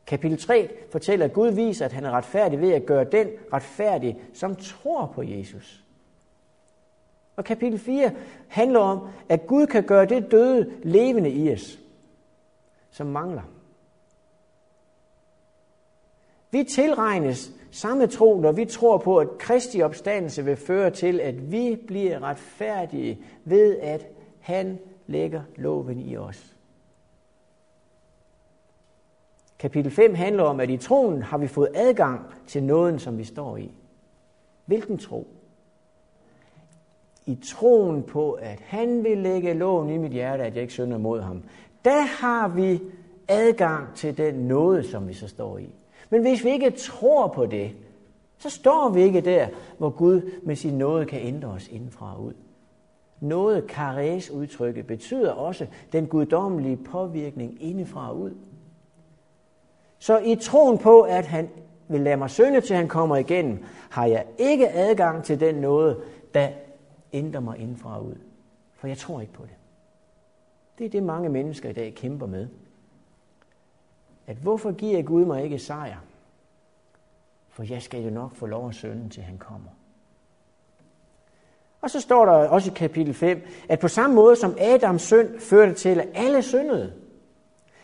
Kapitel 0.07 0.39
3 0.39 0.71
fortæller, 0.93 1.27
at 1.27 1.33
Gud 1.33 1.49
viser, 1.49 1.85
at 1.85 1.93
han 1.93 2.05
er 2.05 2.11
retfærdig 2.11 2.61
ved 2.61 2.73
at 2.73 2.87
gøre 2.87 3.05
den 3.05 3.29
retfærdig, 3.53 4.21
som 4.35 4.57
tror 4.57 5.13
på 5.15 5.23
Jesus. 5.23 5.85
Og 7.37 7.45
kapitel 7.45 7.79
4 7.79 8.13
handler 8.49 8.81
om, 8.81 9.09
at 9.29 9.47
Gud 9.47 9.67
kan 9.67 9.83
gøre 9.83 10.07
det 10.07 10.31
døde 10.31 10.73
levende 10.83 11.31
i 11.31 11.53
os, 11.53 11.79
som 12.91 13.07
mangler. 13.07 13.43
Vi 16.51 16.65
tilregnes 16.65 17.53
samme 17.71 18.07
tro, 18.07 18.41
når 18.41 18.53
vi 18.53 18.65
tror 18.65 18.99
på, 18.99 19.17
at 19.17 19.39
Kristi 19.39 19.83
opstandelse 19.83 20.45
vil 20.45 20.57
føre 20.57 20.91
til, 20.91 21.21
at 21.21 21.53
vi 21.53 21.79
bliver 21.87 22.23
retfærdige 22.23 23.19
ved, 23.45 23.79
at 23.79 24.07
han 24.41 24.79
lægger 25.07 25.43
loven 25.57 26.01
i 26.01 26.17
os. 26.17 26.55
Kapitel 29.59 29.91
5 29.91 30.15
handler 30.15 30.43
om, 30.43 30.61
at 30.61 30.71
i 30.71 30.77
troen 30.77 31.23
har 31.23 31.39
vi 31.39 31.47
fået 31.47 31.69
adgang 31.75 32.21
til 32.47 32.63
nåden, 32.63 32.99
som 32.99 33.19
vi 33.19 33.25
står 33.25 33.57
i. 33.57 33.71
Hvilken 34.67 34.99
tro? 34.99 35.27
I 37.27 37.39
troen 37.45 38.03
på, 38.03 38.33
at 38.33 38.61
han 38.61 39.05
vil 39.05 39.19
lægge 39.19 39.55
loven 39.55 39.91
i 39.91 39.99
mit 39.99 40.13
hjerte, 40.13 40.45
at 40.45 40.55
jeg 40.55 40.63
ikke 40.63 40.73
synder 40.73 40.99
mod 40.99 41.21
ham. 41.21 41.43
Der 41.85 42.01
har 42.01 42.49
vi 42.49 42.81
adgang 43.29 43.95
til 43.95 44.17
den 44.17 44.35
nåde, 44.35 44.83
som 44.91 45.09
vi 45.09 45.15
så 45.15 45.29
står 45.29 45.59
i. 45.59 45.71
Men 46.11 46.23
hvis 46.23 46.45
vi 46.45 46.51
ikke 46.51 46.71
tror 46.71 47.29
på 47.29 47.47
det, 47.47 47.71
så 48.39 48.51
står 48.51 48.89
vi 48.89 49.03
ikke 49.03 49.21
der, 49.21 49.49
hvor 49.79 49.91
Gud 49.91 50.31
med 50.43 50.57
sin 50.57 50.79
nåde 50.79 51.07
kan 51.07 51.21
ændre 51.21 51.49
os 51.49 51.69
indfra 51.69 52.17
og 52.17 52.23
ud. 52.23 52.35
Noget 53.21 53.67
kares 53.67 54.31
udtrykket 54.31 54.87
betyder 54.87 55.33
også 55.33 55.67
den 55.93 56.07
guddommelige 56.07 56.77
påvirkning 56.77 57.63
indefra 57.63 58.11
og 58.11 58.21
ud. 58.21 58.35
Så 59.99 60.19
i 60.19 60.35
troen 60.35 60.79
på, 60.79 61.01
at 61.01 61.27
han 61.27 61.49
vil 61.89 62.01
lade 62.01 62.17
mig 62.17 62.31
synde, 62.31 62.61
til 62.61 62.77
han 62.77 62.89
kommer 62.89 63.17
igennem, 63.17 63.65
har 63.91 64.07
jeg 64.07 64.27
ikke 64.39 64.69
adgang 64.69 65.25
til 65.25 65.41
den 65.41 65.55
noget, 65.55 65.97
der 66.35 66.49
ændrer 67.13 67.41
mig 67.41 67.59
indfra 67.59 67.99
og 67.99 68.07
ud. 68.07 68.15
For 68.75 68.87
jeg 68.87 68.99
tror 68.99 69.21
ikke 69.21 69.33
på 69.33 69.43
det. 69.43 69.55
Det 70.79 70.87
er 70.87 70.91
det, 70.91 71.03
mange 71.03 71.29
mennesker 71.29 71.71
i 71.71 71.73
dag 71.73 71.95
kæmper 71.95 72.27
med. 72.27 72.49
At 74.29 74.37
hvorfor 74.37 74.73
giver 74.73 75.03
Gud 75.03 75.25
mig 75.25 75.45
ikke 75.45 75.59
sejr? 75.59 75.97
For 77.49 77.63
jeg 77.63 77.83
skal 77.83 78.05
jo 78.05 78.11
nok 78.11 78.35
få 78.35 78.47
lov 78.47 78.69
at 78.69 78.75
synde, 78.75 79.09
til 79.09 79.23
han 79.23 79.39
kommer. 79.39 79.71
Og 81.81 81.91
så 81.91 82.01
står 82.01 82.25
der 82.25 82.33
også 82.33 82.71
i 82.71 82.75
kapitel 82.77 83.15
5, 83.15 83.47
at 83.69 83.79
på 83.79 83.89
samme 83.89 84.17
måde 84.17 84.37
som 84.37 84.57
Adams 84.59 85.03
synd 85.03 85.41
førte 85.41 85.75
til, 85.75 86.01
at 86.01 86.09
alle 86.15 86.43
syndede, 86.43 86.95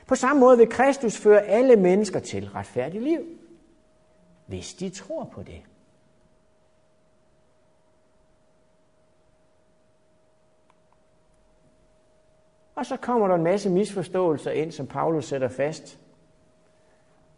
på 0.06 0.14
samme 0.14 0.40
måde 0.40 0.58
vil 0.58 0.68
Kristus 0.68 1.16
føre 1.16 1.42
alle 1.42 1.76
mennesker 1.76 2.20
til 2.20 2.48
retfærdigt 2.48 3.02
liv, 3.02 3.20
hvis 4.46 4.74
de 4.74 4.90
tror 4.90 5.24
på 5.24 5.42
det. 5.42 5.62
Og 12.74 12.86
så 12.86 12.96
kommer 12.96 13.28
der 13.28 13.34
en 13.34 13.44
masse 13.44 13.70
misforståelser 13.70 14.50
ind, 14.50 14.72
som 14.72 14.86
Paulus 14.86 15.24
sætter 15.24 15.48
fast. 15.48 16.03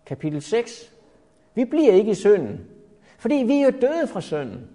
Kapitel 0.06 0.42
6. 0.42 0.92
Vi 1.54 1.64
bliver 1.64 1.92
ikke 1.92 2.10
i 2.10 2.14
synden, 2.14 2.60
fordi 3.18 3.34
vi 3.34 3.60
er 3.60 3.64
jo 3.64 3.72
døde 3.80 4.06
fra 4.06 4.20
synden. 4.20 4.68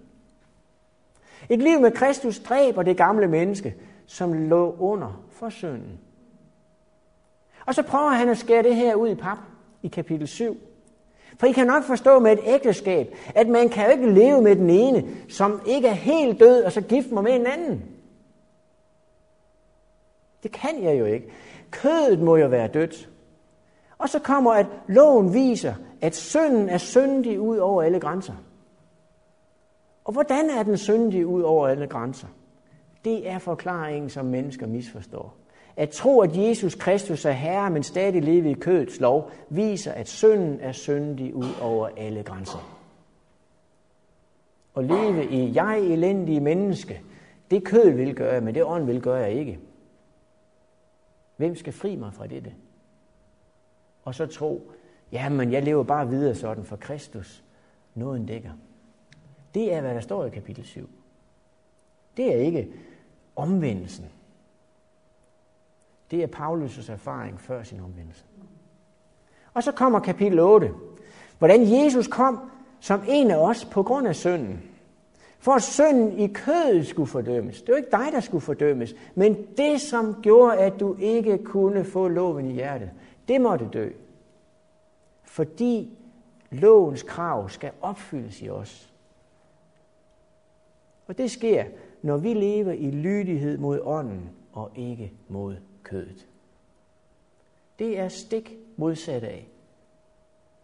Et 1.48 1.58
liv 1.58 1.80
med 1.80 1.90
Kristus 1.90 2.38
dræber 2.38 2.82
det 2.82 2.96
gamle 2.96 3.28
menneske, 3.28 3.74
som 4.06 4.48
lå 4.48 4.76
under 4.78 5.24
for 5.30 5.48
synden. 5.48 6.00
Og 7.66 7.74
så 7.74 7.82
prøver 7.82 8.10
han 8.10 8.28
at 8.28 8.38
skære 8.38 8.62
det 8.62 8.76
her 8.76 8.94
ud 8.94 9.08
i 9.08 9.14
pap 9.14 9.38
i 9.82 9.88
kapitel 9.88 10.28
7. 10.28 10.56
For 11.38 11.46
I 11.46 11.52
kan 11.52 11.66
nok 11.66 11.84
forstå 11.84 12.18
med 12.18 12.32
et 12.32 12.40
ægteskab, 12.44 13.16
at 13.34 13.48
man 13.48 13.68
kan 13.68 13.84
jo 13.84 13.90
ikke 13.90 14.10
leve 14.10 14.42
med 14.42 14.56
den 14.56 14.70
ene, 14.70 15.04
som 15.28 15.60
ikke 15.66 15.88
er 15.88 15.92
helt 15.92 16.40
død, 16.40 16.64
og 16.64 16.72
så 16.72 16.80
gifte 16.80 17.14
mig 17.14 17.24
med 17.24 17.32
en 17.32 17.46
anden. 17.46 17.82
Det 20.42 20.52
kan 20.52 20.82
jeg 20.82 20.98
jo 20.98 21.04
ikke. 21.04 21.32
Kødet 21.70 22.20
må 22.20 22.36
jo 22.36 22.46
være 22.46 22.68
dødt. 22.68 23.11
Og 24.02 24.08
så 24.08 24.18
kommer, 24.18 24.52
at 24.52 24.66
loven 24.88 25.34
viser, 25.34 25.74
at 26.00 26.16
synden 26.16 26.68
er 26.68 26.78
syndig 26.78 27.40
ud 27.40 27.56
over 27.56 27.82
alle 27.82 28.00
grænser. 28.00 28.34
Og 30.04 30.12
hvordan 30.12 30.50
er 30.50 30.62
den 30.62 30.78
syndig 30.78 31.26
ud 31.26 31.42
over 31.42 31.68
alle 31.68 31.86
grænser? 31.86 32.26
Det 33.04 33.30
er 33.30 33.38
forklaringen, 33.38 34.10
som 34.10 34.26
mennesker 34.26 34.66
misforstår. 34.66 35.36
At 35.76 35.90
tro, 35.90 36.20
at 36.20 36.36
Jesus 36.36 36.74
Kristus 36.74 37.24
er 37.24 37.32
Herre, 37.32 37.70
men 37.70 37.82
stadig 37.82 38.22
leve 38.22 38.50
i 38.50 38.54
kødets 38.54 39.00
lov, 39.00 39.30
viser, 39.48 39.92
at 39.92 40.08
synden 40.08 40.60
er 40.60 40.72
syndig 40.72 41.34
ud 41.34 41.50
over 41.60 41.88
alle 41.96 42.22
grænser. 42.22 42.78
At 44.76 44.84
leve 44.84 45.30
i 45.30 45.54
jeg 45.54 45.80
elendige 45.80 46.40
menneske, 46.40 47.02
det 47.50 47.64
kød 47.64 47.90
vil 47.90 48.14
gøre, 48.14 48.40
men 48.40 48.54
det 48.54 48.64
ånd 48.64 48.84
vil 48.84 49.02
gøre 49.02 49.20
jeg 49.20 49.32
ikke. 49.32 49.58
Hvem 51.36 51.56
skal 51.56 51.72
fri 51.72 51.96
mig 51.96 52.14
fra 52.14 52.26
dette? 52.26 52.52
Og 54.04 54.14
så 54.14 54.26
tro, 54.26 54.70
jamen 55.12 55.52
jeg 55.52 55.62
lever 55.62 55.82
bare 55.82 56.08
videre 56.08 56.34
sådan 56.34 56.64
for 56.64 56.76
Kristus. 56.76 57.44
Nåden 57.94 58.26
dækker. 58.26 58.50
Det 59.54 59.74
er, 59.74 59.80
hvad 59.80 59.94
der 59.94 60.00
står 60.00 60.24
i 60.24 60.30
kapitel 60.30 60.64
7. 60.64 60.90
Det 62.16 62.34
er 62.34 62.38
ikke 62.38 62.68
omvendelsen. 63.36 64.06
Det 66.10 66.22
er 66.22 66.26
Paulus' 66.26 66.92
erfaring 66.92 67.40
før 67.40 67.62
sin 67.62 67.80
omvendelse. 67.80 68.24
Og 69.54 69.62
så 69.62 69.72
kommer 69.72 70.00
kapitel 70.00 70.38
8. 70.38 70.70
Hvordan 71.38 71.84
Jesus 71.84 72.06
kom 72.06 72.50
som 72.80 73.00
en 73.08 73.30
af 73.30 73.36
os 73.36 73.64
på 73.64 73.82
grund 73.82 74.08
af 74.08 74.16
synden. 74.16 74.62
For 75.38 75.52
at 75.52 75.62
synden 75.62 76.18
i 76.18 76.26
kødet 76.26 76.86
skulle 76.86 77.06
fordømmes. 77.06 77.62
Det 77.62 77.72
var 77.72 77.76
ikke 77.76 77.90
dig, 77.90 78.06
der 78.12 78.20
skulle 78.20 78.42
fordømmes, 78.42 78.94
men 79.14 79.46
det, 79.56 79.80
som 79.80 80.16
gjorde, 80.22 80.58
at 80.58 80.80
du 80.80 80.96
ikke 80.98 81.38
kunne 81.44 81.84
få 81.84 82.08
loven 82.08 82.46
i 82.46 82.52
hjertet, 82.52 82.90
det 83.28 83.40
måtte 83.40 83.68
dø. 83.72 83.90
Fordi 85.22 85.98
lovens 86.50 87.02
krav 87.02 87.48
skal 87.48 87.72
opfyldes 87.80 88.42
i 88.42 88.48
os. 88.48 88.92
Og 91.06 91.18
det 91.18 91.30
sker, 91.30 91.64
når 92.02 92.16
vi 92.16 92.34
lever 92.34 92.72
i 92.72 92.90
lydighed 92.90 93.58
mod 93.58 93.80
ånden 93.80 94.30
og 94.52 94.70
ikke 94.76 95.12
mod 95.28 95.56
kødet. 95.82 96.28
Det 97.78 97.98
er 97.98 98.08
stik 98.08 98.56
modsat 98.76 99.24
af, 99.24 99.48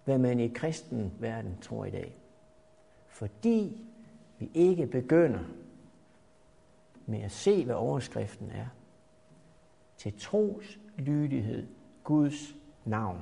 hvad 0.04 0.18
man 0.18 0.40
i 0.40 0.48
kristen 0.48 1.12
verden 1.18 1.58
tror 1.62 1.84
i 1.84 1.90
dag. 1.90 2.16
Fordi 3.06 3.86
vi 4.38 4.50
ikke 4.54 4.86
begynder 4.86 5.44
med 7.06 7.22
at 7.22 7.32
se, 7.32 7.64
hvad 7.64 7.74
overskriften 7.74 8.50
er, 8.50 8.66
til 9.96 10.18
tros 10.18 10.78
lydighed, 10.98 11.66
Guds 12.08 12.54
navn 12.84 13.18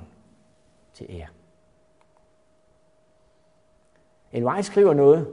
til 0.93 1.05
ære. 1.09 1.27
Elvej 4.31 4.61
skriver 4.61 4.93
noget 4.93 5.27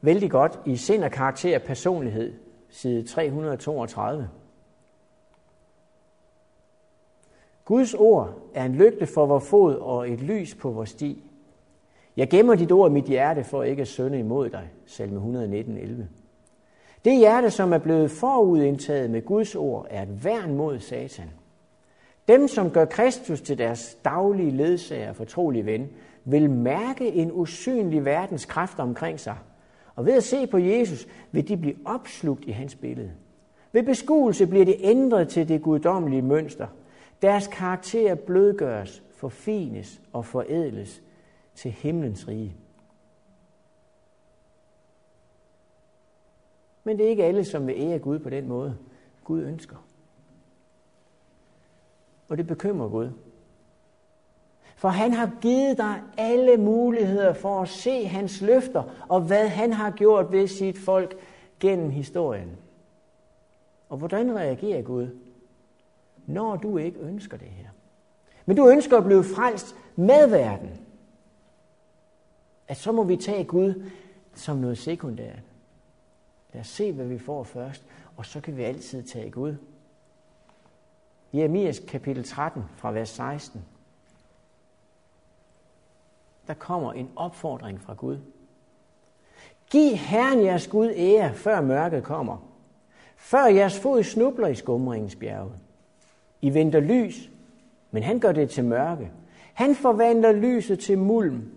vældig 0.00 0.30
godt 0.30 0.60
i 0.66 0.76
sind 0.76 1.04
og 1.04 1.10
karakter 1.10 1.56
og 1.56 1.62
personlighed, 1.62 2.34
side 2.68 3.06
332. 3.06 4.30
Guds 7.64 7.94
ord 7.94 8.38
er 8.54 8.64
en 8.64 8.74
lygte 8.74 9.06
for 9.06 9.26
vores 9.26 9.48
fod 9.48 9.74
og 9.74 10.10
et 10.10 10.20
lys 10.20 10.54
på 10.54 10.70
vores 10.70 10.90
sti. 10.90 11.30
Jeg 12.16 12.30
gemmer 12.30 12.54
dit 12.54 12.72
ord 12.72 12.90
i 12.90 12.94
mit 12.94 13.04
hjerte 13.04 13.44
for 13.44 13.62
ikke 13.62 13.82
at 13.82 13.88
sønde 13.88 14.18
imod 14.18 14.50
dig. 14.50 14.70
Salme 14.86 15.16
119, 15.16 15.76
11. 15.76 16.08
Det 17.04 17.18
hjerte, 17.18 17.50
som 17.50 17.72
er 17.72 17.78
blevet 17.78 18.10
forudindtaget 18.10 19.10
med 19.10 19.22
Guds 19.22 19.54
ord, 19.54 19.86
er 19.90 20.02
et 20.02 20.24
værn 20.24 20.54
mod 20.56 20.78
Satan. 20.78 21.30
Dem, 22.28 22.48
som 22.48 22.70
gør 22.70 22.84
Kristus 22.84 23.40
til 23.40 23.58
deres 23.58 23.94
daglige 24.04 24.50
ledsager 24.50 25.08
og 25.08 25.16
fortrolige 25.16 25.66
ven, 25.66 25.90
vil 26.24 26.50
mærke 26.50 27.12
en 27.12 27.32
usynlig 27.32 28.04
verdens 28.04 28.44
kraft 28.44 28.78
omkring 28.78 29.20
sig. 29.20 29.36
Og 29.94 30.06
ved 30.06 30.12
at 30.12 30.24
se 30.24 30.46
på 30.46 30.58
Jesus, 30.58 31.06
vil 31.32 31.48
de 31.48 31.56
blive 31.56 31.76
opslugt 31.84 32.44
i 32.44 32.50
hans 32.50 32.74
billede. 32.74 33.12
Ved 33.72 33.82
beskuelse 33.82 34.46
bliver 34.46 34.64
det 34.64 34.76
ændret 34.80 35.28
til 35.28 35.48
det 35.48 35.62
guddommelige 35.62 36.22
mønster. 36.22 36.66
Deres 37.22 37.46
karakter 37.46 38.14
blødgøres, 38.14 39.02
forfines 39.10 40.00
og 40.12 40.24
forædles 40.24 41.02
til 41.54 41.70
himlens 41.70 42.28
rige. 42.28 42.56
Men 46.84 46.98
det 46.98 47.06
er 47.06 47.10
ikke 47.10 47.24
alle, 47.24 47.44
som 47.44 47.66
vil 47.66 47.74
ære 47.78 47.98
Gud 47.98 48.18
på 48.18 48.30
den 48.30 48.48
måde, 48.48 48.76
Gud 49.24 49.42
ønsker. 49.42 49.76
Og 52.28 52.38
det 52.38 52.46
bekymrer 52.46 52.88
Gud. 52.88 53.10
For 54.76 54.88
han 54.88 55.12
har 55.12 55.30
givet 55.40 55.78
dig 55.78 56.02
alle 56.16 56.56
muligheder 56.56 57.32
for 57.32 57.62
at 57.62 57.68
se 57.68 58.04
hans 58.04 58.40
løfter, 58.40 58.82
og 59.08 59.20
hvad 59.20 59.48
han 59.48 59.72
har 59.72 59.90
gjort 59.90 60.32
ved 60.32 60.48
sit 60.48 60.78
folk 60.78 61.18
gennem 61.60 61.90
historien. 61.90 62.56
Og 63.88 63.96
hvordan 63.96 64.36
reagerer 64.36 64.82
Gud, 64.82 65.08
når 66.26 66.56
du 66.56 66.78
ikke 66.78 66.98
ønsker 67.00 67.36
det 67.36 67.48
her? 67.48 67.68
Men 68.46 68.56
du 68.56 68.68
ønsker 68.68 68.96
at 68.96 69.04
blive 69.04 69.24
frelst 69.24 69.76
med 69.96 70.28
verden. 70.28 70.70
At 72.68 72.76
så 72.76 72.92
må 72.92 73.04
vi 73.04 73.16
tage 73.16 73.44
Gud 73.44 73.84
som 74.34 74.56
noget 74.56 74.78
sekundært. 74.78 75.42
Lad 76.52 76.60
os 76.60 76.68
se, 76.68 76.92
hvad 76.92 77.06
vi 77.06 77.18
får 77.18 77.42
først, 77.42 77.84
og 78.16 78.26
så 78.26 78.40
kan 78.40 78.56
vi 78.56 78.62
altid 78.62 79.02
tage 79.02 79.30
Gud. 79.30 79.56
Jeremias 81.32 81.78
kapitel 81.88 82.24
13 82.24 82.64
fra 82.76 82.90
vers 82.90 83.08
16. 83.08 83.64
Der 86.46 86.54
kommer 86.54 86.92
en 86.92 87.10
opfordring 87.16 87.80
fra 87.80 87.94
Gud. 87.94 88.18
Giv 89.70 89.96
Herren 89.96 90.44
jeres 90.44 90.68
Gud 90.68 90.92
ære, 90.96 91.34
før 91.34 91.60
mørket 91.60 92.04
kommer. 92.04 92.36
Før 93.16 93.46
jeres 93.46 93.80
fod 93.80 94.02
snubler 94.02 94.46
i 94.46 94.54
skumringens 94.54 95.16
bjerge. 95.16 95.52
I 96.40 96.54
venter 96.54 96.80
lys, 96.80 97.30
men 97.90 98.02
han 98.02 98.20
gør 98.20 98.32
det 98.32 98.50
til 98.50 98.64
mørke. 98.64 99.10
Han 99.54 99.74
forvandler 99.74 100.32
lyset 100.32 100.78
til 100.78 100.98
mulm. 100.98 101.52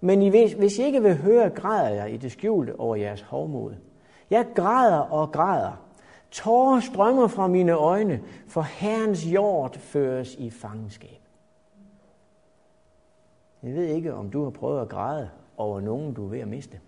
Men 0.00 0.22
I, 0.22 0.28
hvis 0.54 0.78
I 0.78 0.82
ikke 0.82 1.02
vil 1.02 1.16
høre, 1.16 1.50
græder 1.50 1.88
jeg 1.88 2.12
i 2.12 2.16
det 2.16 2.32
skjulte 2.32 2.80
over 2.80 2.96
jeres 2.96 3.22
hovmod. 3.22 3.74
Jeg 4.30 4.46
græder 4.54 4.98
og 4.98 5.32
græder. 5.32 5.85
Tårer 6.30 6.80
strømmer 6.80 7.26
fra 7.26 7.46
mine 7.46 7.72
øjne, 7.72 8.22
for 8.48 8.62
Herrens 8.62 9.26
jord 9.26 9.78
føres 9.78 10.34
i 10.34 10.50
fangenskab. 10.50 11.20
Jeg 13.62 13.74
ved 13.74 13.84
ikke, 13.84 14.14
om 14.14 14.30
du 14.30 14.44
har 14.44 14.50
prøvet 14.50 14.80
at 14.80 14.88
græde 14.88 15.30
over 15.56 15.80
nogen, 15.80 16.14
du 16.14 16.24
er 16.24 16.28
ved 16.28 16.40
at 16.40 16.48
miste. 16.48 16.80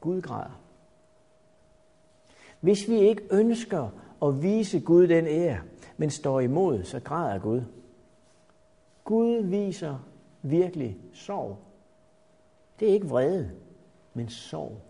Gud 0.00 0.22
græder. 0.22 0.60
Hvis 2.60 2.88
vi 2.88 2.98
ikke 2.98 3.22
ønsker 3.30 3.88
at 4.22 4.42
vise 4.42 4.80
Gud 4.80 5.08
den 5.08 5.26
ære, 5.26 5.60
men 5.96 6.10
står 6.10 6.40
imod, 6.40 6.84
så 6.84 7.00
græder 7.00 7.38
Gud. 7.38 7.62
Gud 9.04 9.42
viser 9.42 9.98
virkelig 10.42 10.98
sorg. 11.12 11.58
Det 12.80 12.88
er 12.88 12.92
ikke 12.92 13.08
vrede, 13.08 13.50
men 14.14 14.28
sorg. 14.28 14.80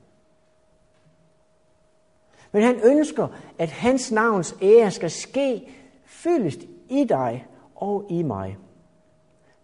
Men 2.52 2.62
han 2.62 2.80
ønsker, 2.84 3.28
at 3.58 3.70
hans 3.70 4.12
navns 4.12 4.56
ære 4.62 4.90
skal 4.90 5.10
ske 5.10 5.68
fyldest 6.04 6.60
i 6.88 7.04
dig 7.04 7.46
og 7.74 8.06
i 8.10 8.22
mig. 8.22 8.56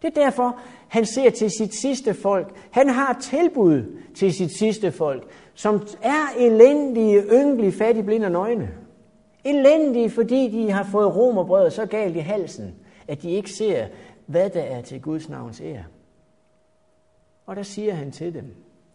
Det 0.02 0.16
er 0.16 0.24
derfor, 0.24 0.60
han 0.88 1.06
ser 1.06 1.30
til 1.30 1.50
sit 1.50 1.74
sidste 1.74 2.14
folk. 2.14 2.56
Han 2.70 2.88
har 2.88 3.18
tilbud 3.20 3.98
til 4.14 4.32
sit 4.32 4.58
sidste 4.58 4.92
folk, 4.92 5.28
som 5.54 5.86
er 6.02 6.38
elendige, 6.38 7.22
ynkelige, 7.22 7.72
fattige, 7.72 8.04
blinde 8.04 8.26
og 8.26 8.32
nøgne. 8.32 8.70
Elendige, 9.44 10.10
fordi 10.10 10.48
de 10.48 10.70
har 10.70 10.84
fået 10.84 11.16
romerbrød 11.16 11.70
så 11.70 11.86
galt 11.86 12.16
i 12.16 12.18
halsen, 12.18 12.74
at 13.08 13.22
de 13.22 13.30
ikke 13.30 13.50
ser, 13.50 13.86
hvad 14.26 14.50
der 14.50 14.62
er 14.62 14.82
til 14.82 15.02
Guds 15.02 15.28
navns 15.28 15.60
ære. 15.60 15.84
Og 17.46 17.56
der 17.56 17.62
siger 17.62 17.94
han 17.94 18.12
til 18.12 18.34
dem, 18.34 18.54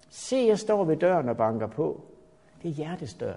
se, 0.09 0.45
jeg 0.47 0.59
står 0.59 0.83
ved 0.83 0.97
døren 0.97 1.29
og 1.29 1.37
banker 1.37 1.67
på. 1.67 2.01
Det 2.63 2.69
er 2.69 2.73
hjertets 2.73 3.13
dør. 3.13 3.33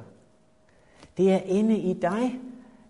Det 1.20 1.32
er 1.32 1.40
inde 1.44 1.78
i 1.78 1.92
dig, 1.92 2.40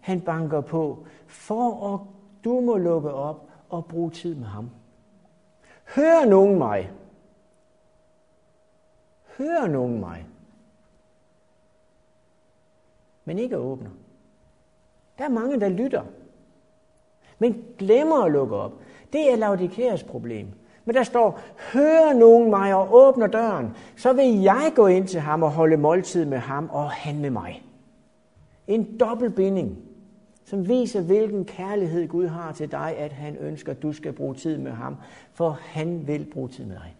han 0.01 0.21
banker 0.21 0.61
på, 0.61 1.07
for 1.27 1.95
at 1.95 2.01
du 2.45 2.61
må 2.61 2.77
lukke 2.77 3.13
op 3.13 3.49
og 3.69 3.87
bruge 3.87 4.11
tid 4.11 4.35
med 4.35 4.47
ham. 4.47 4.71
Hør 5.95 6.25
nogen 6.25 6.59
mig. 6.59 6.91
Hør 9.39 9.67
nogen 9.67 10.01
mig. 10.01 10.27
Men 13.25 13.39
ikke 13.39 13.57
åbner. 13.57 13.91
Der 15.19 15.25
er 15.25 15.29
mange, 15.29 15.61
der 15.61 15.69
lytter, 15.69 16.03
men 17.39 17.65
glemmer 17.79 18.25
at 18.25 18.33
lukke 18.33 18.57
op. 18.57 18.73
Det 19.13 19.33
er 19.33 19.37
Laudikeres 19.37 20.03
problem. 20.03 20.49
Men 20.85 20.95
der 20.95 21.03
står, 21.03 21.41
hør 21.73 22.13
nogen 22.13 22.51
mig 22.51 22.75
og 22.75 22.95
åbner 22.95 23.27
døren, 23.27 23.77
så 23.97 24.13
vil 24.13 24.41
jeg 24.43 24.73
gå 24.75 24.87
ind 24.87 25.09
til 25.09 25.21
ham 25.21 25.43
og 25.43 25.51
holde 25.51 25.77
måltid 25.77 26.25
med 26.25 26.39
ham 26.39 26.71
og 26.73 26.91
han 26.91 27.19
med 27.19 27.31
mig. 27.31 27.63
En 28.71 28.99
dobbeltbinding, 28.99 29.79
som 30.45 30.69
viser, 30.69 31.01
hvilken 31.01 31.45
kærlighed 31.45 32.09
Gud 32.09 32.27
har 32.27 32.53
til 32.53 32.71
dig, 32.71 32.97
at 32.97 33.13
han 33.13 33.37
ønsker, 33.37 33.73
at 33.73 33.83
du 33.83 33.93
skal 33.93 34.13
bruge 34.13 34.35
tid 34.35 34.59
med 34.59 34.73
ham, 34.73 34.97
for 35.33 35.51
han 35.51 36.07
vil 36.07 36.31
bruge 36.33 36.49
tid 36.49 36.65
med 36.65 36.77
dig. 36.77 36.97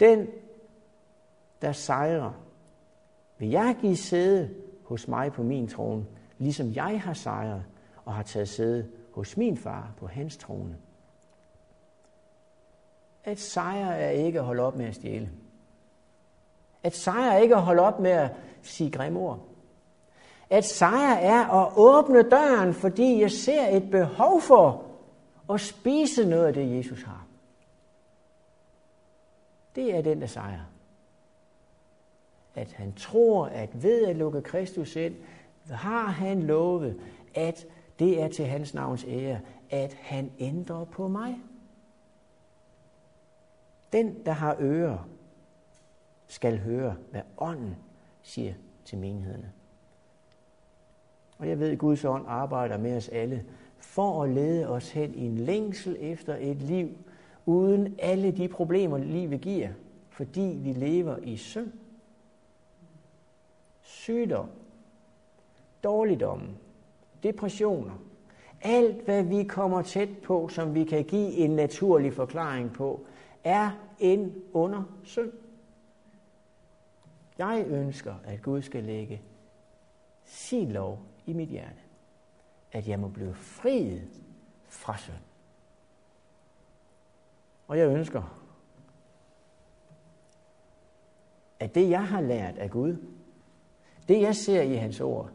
Den, 0.00 0.26
der 1.62 1.72
sejrer, 1.72 2.32
vil 3.38 3.50
jeg 3.50 3.76
give 3.80 3.96
sæde 3.96 4.50
hos 4.84 5.08
mig 5.08 5.32
på 5.32 5.42
min 5.42 5.68
trone, 5.68 6.06
ligesom 6.38 6.72
jeg 6.74 7.00
har 7.00 7.14
sejret 7.14 7.64
og 8.04 8.14
har 8.14 8.22
taget 8.22 8.48
sæde 8.48 8.88
hos 9.12 9.36
min 9.36 9.56
far 9.56 9.94
på 9.96 10.06
hans 10.06 10.36
trone. 10.36 10.76
At 13.24 13.38
sejre 13.38 13.98
er 13.98 14.10
ikke 14.10 14.38
at 14.38 14.44
holde 14.44 14.62
op 14.62 14.76
med 14.76 14.86
at 14.86 14.94
stjæle. 14.94 15.30
At 16.84 16.96
sejre 16.96 17.34
er 17.34 17.38
ikke 17.38 17.56
at 17.56 17.62
holde 17.62 17.82
op 17.82 18.00
med 18.00 18.10
at 18.10 18.30
sige 18.62 18.90
grimme 18.90 19.20
ord. 19.20 19.40
At 20.50 20.64
sejre 20.64 21.20
er 21.20 21.64
at 21.64 21.72
åbne 21.76 22.22
døren, 22.22 22.74
fordi 22.74 23.20
jeg 23.20 23.30
ser 23.30 23.68
et 23.76 23.90
behov 23.90 24.40
for 24.40 24.84
at 25.50 25.60
spise 25.60 26.24
noget 26.24 26.46
af 26.46 26.54
det, 26.54 26.76
Jesus 26.76 27.02
har. 27.02 27.26
Det 29.74 29.94
er 29.96 30.02
den, 30.02 30.20
der 30.20 30.26
sejrer. 30.26 30.70
At 32.54 32.72
han 32.72 32.92
tror, 32.92 33.46
at 33.46 33.82
ved 33.82 34.06
at 34.06 34.16
lukke 34.16 34.42
Kristus 34.42 34.96
ind, 34.96 35.14
har 35.70 36.06
han 36.06 36.42
lovet, 36.42 37.00
at 37.34 37.66
det 37.98 38.22
er 38.22 38.28
til 38.28 38.44
hans 38.46 38.74
navns 38.74 39.04
ære, 39.08 39.40
at 39.70 39.94
han 39.94 40.30
ændrer 40.38 40.84
på 40.84 41.08
mig. 41.08 41.36
Den, 43.92 44.26
der 44.26 44.32
har 44.32 44.56
ører, 44.60 45.08
skal 46.26 46.58
høre, 46.58 46.96
hvad 47.10 47.22
ånden 47.38 47.76
siger 48.22 48.54
til 48.84 48.98
menighederne. 48.98 49.52
Og 51.38 51.48
jeg 51.48 51.60
ved, 51.60 51.70
at 51.70 51.78
Guds 51.78 52.04
ånd 52.04 52.24
arbejder 52.28 52.78
med 52.78 52.96
os 52.96 53.08
alle 53.08 53.44
for 53.78 54.22
at 54.22 54.30
lede 54.30 54.68
os 54.68 54.90
hen 54.90 55.14
i 55.14 55.26
en 55.26 55.38
længsel 55.38 55.96
efter 56.00 56.36
et 56.40 56.56
liv 56.56 56.88
uden 57.46 57.94
alle 57.98 58.30
de 58.30 58.48
problemer, 58.48 58.98
livet 58.98 59.40
giver, 59.40 59.68
fordi 60.08 60.58
vi 60.62 60.72
lever 60.72 61.16
i 61.22 61.36
synd, 61.36 61.72
sygdom, 63.82 64.48
dårligdom, 65.84 66.42
depressioner, 67.22 67.92
alt 68.62 69.04
hvad 69.04 69.22
vi 69.22 69.44
kommer 69.44 69.82
tæt 69.82 70.18
på, 70.22 70.48
som 70.48 70.74
vi 70.74 70.84
kan 70.84 71.04
give 71.04 71.32
en 71.32 71.50
naturlig 71.50 72.12
forklaring 72.12 72.72
på, 72.72 73.06
er 73.44 73.70
en 73.98 74.34
under 74.52 74.82
synd. 75.02 75.32
Jeg 77.38 77.64
ønsker, 77.68 78.14
at 78.24 78.42
Gud 78.42 78.62
skal 78.62 78.84
lægge 78.84 79.22
sin 80.24 80.72
lov 80.72 80.98
i 81.26 81.32
mit 81.32 81.48
hjerte. 81.48 81.80
At 82.72 82.88
jeg 82.88 83.00
må 83.00 83.08
blive 83.08 83.34
friet 83.34 84.08
fra 84.68 84.96
synd. 84.96 85.16
Og 87.68 87.78
jeg 87.78 87.88
ønsker, 87.88 88.40
at 91.60 91.74
det 91.74 91.90
jeg 91.90 92.06
har 92.06 92.20
lært 92.20 92.58
af 92.58 92.70
Gud, 92.70 92.96
det 94.08 94.20
jeg 94.20 94.36
ser 94.36 94.62
i 94.62 94.74
hans 94.74 95.00
ord, 95.00 95.30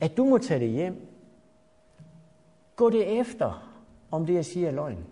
at 0.00 0.16
du 0.16 0.24
må 0.24 0.38
tage 0.38 0.60
det 0.60 0.70
hjem 0.70 1.12
Gå 2.76 2.90
det 2.90 3.20
efter, 3.20 3.72
om 4.10 4.26
det 4.26 4.34
jeg 4.34 4.44
siger 4.44 4.68
er 4.68 4.72
løgn. 4.72 5.06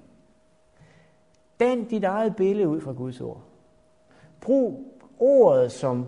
Dan 1.61 1.85
dit 1.85 2.05
eget 2.05 2.37
billede 2.37 2.69
ud 2.69 2.81
fra 2.81 2.93
Guds 2.93 3.21
ord. 3.21 3.43
Brug 4.41 5.01
ordet 5.19 5.73
som 5.73 6.07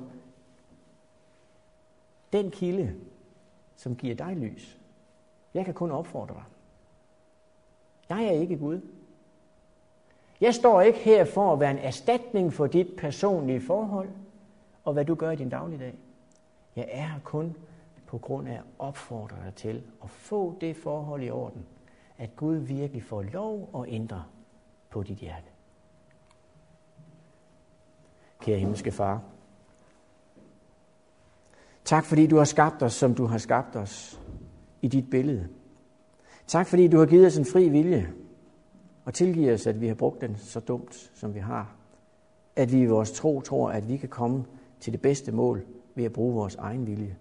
den 2.32 2.50
kilde, 2.50 2.94
som 3.76 3.96
giver 3.96 4.14
dig 4.14 4.36
lys. 4.36 4.78
Jeg 5.54 5.64
kan 5.64 5.74
kun 5.74 5.90
opfordre 5.90 6.34
dig. 6.34 6.44
Jeg 8.08 8.24
er 8.24 8.30
ikke 8.30 8.58
Gud. 8.58 8.80
Jeg 10.40 10.54
står 10.54 10.80
ikke 10.80 10.98
her 10.98 11.24
for 11.24 11.52
at 11.52 11.60
være 11.60 11.70
en 11.70 11.78
erstatning 11.78 12.52
for 12.52 12.66
dit 12.66 12.96
personlige 12.96 13.60
forhold 13.60 14.08
og 14.84 14.92
hvad 14.92 15.04
du 15.04 15.14
gør 15.14 15.30
i 15.30 15.36
din 15.36 15.48
dagligdag. 15.48 15.94
Jeg 16.76 16.88
er 16.90 17.06
her 17.06 17.20
kun 17.24 17.56
på 18.06 18.18
grund 18.18 18.48
af 18.48 18.54
at 18.54 18.64
opfordre 18.78 19.36
dig 19.44 19.54
til 19.54 19.82
at 20.04 20.10
få 20.10 20.56
det 20.60 20.76
forhold 20.76 21.22
i 21.22 21.30
orden, 21.30 21.66
at 22.18 22.36
Gud 22.36 22.56
virkelig 22.56 23.02
får 23.02 23.22
lov 23.22 23.70
at 23.76 23.92
ændre 23.94 24.24
på 24.90 25.02
dit 25.02 25.16
hjerte. 25.16 25.46
Kære 28.40 28.58
himmelske 28.58 28.92
far, 28.92 29.22
tak 31.92 32.04
fordi 32.04 32.26
du 32.26 32.36
har 32.36 32.44
skabt 32.44 32.82
os, 32.82 32.92
som 32.92 33.14
du 33.14 33.26
har 33.26 33.38
skabt 33.38 33.76
os 33.76 34.20
i 34.82 34.88
dit 34.88 35.10
billede. 35.10 35.48
Tak 36.46 36.66
fordi 36.66 36.88
du 36.88 36.98
har 36.98 37.06
givet 37.06 37.26
os 37.26 37.36
en 37.36 37.44
fri 37.44 37.68
vilje, 37.68 38.12
og 39.04 39.14
tilgiver 39.14 39.54
os, 39.54 39.66
at 39.66 39.80
vi 39.80 39.88
har 39.88 39.94
brugt 39.94 40.20
den 40.20 40.36
så 40.36 40.60
dumt, 40.60 41.10
som 41.14 41.34
vi 41.34 41.38
har. 41.38 41.74
At 42.56 42.72
vi 42.72 42.80
i 42.80 42.86
vores 42.86 43.12
tro 43.12 43.40
tror, 43.40 43.70
at 43.70 43.88
vi 43.88 43.96
kan 43.96 44.08
komme 44.08 44.44
til 44.80 44.92
det 44.92 45.02
bedste 45.02 45.32
mål 45.32 45.64
ved 45.94 46.04
at 46.04 46.12
bruge 46.12 46.34
vores 46.34 46.54
egen 46.54 46.86
vilje. 46.86 47.16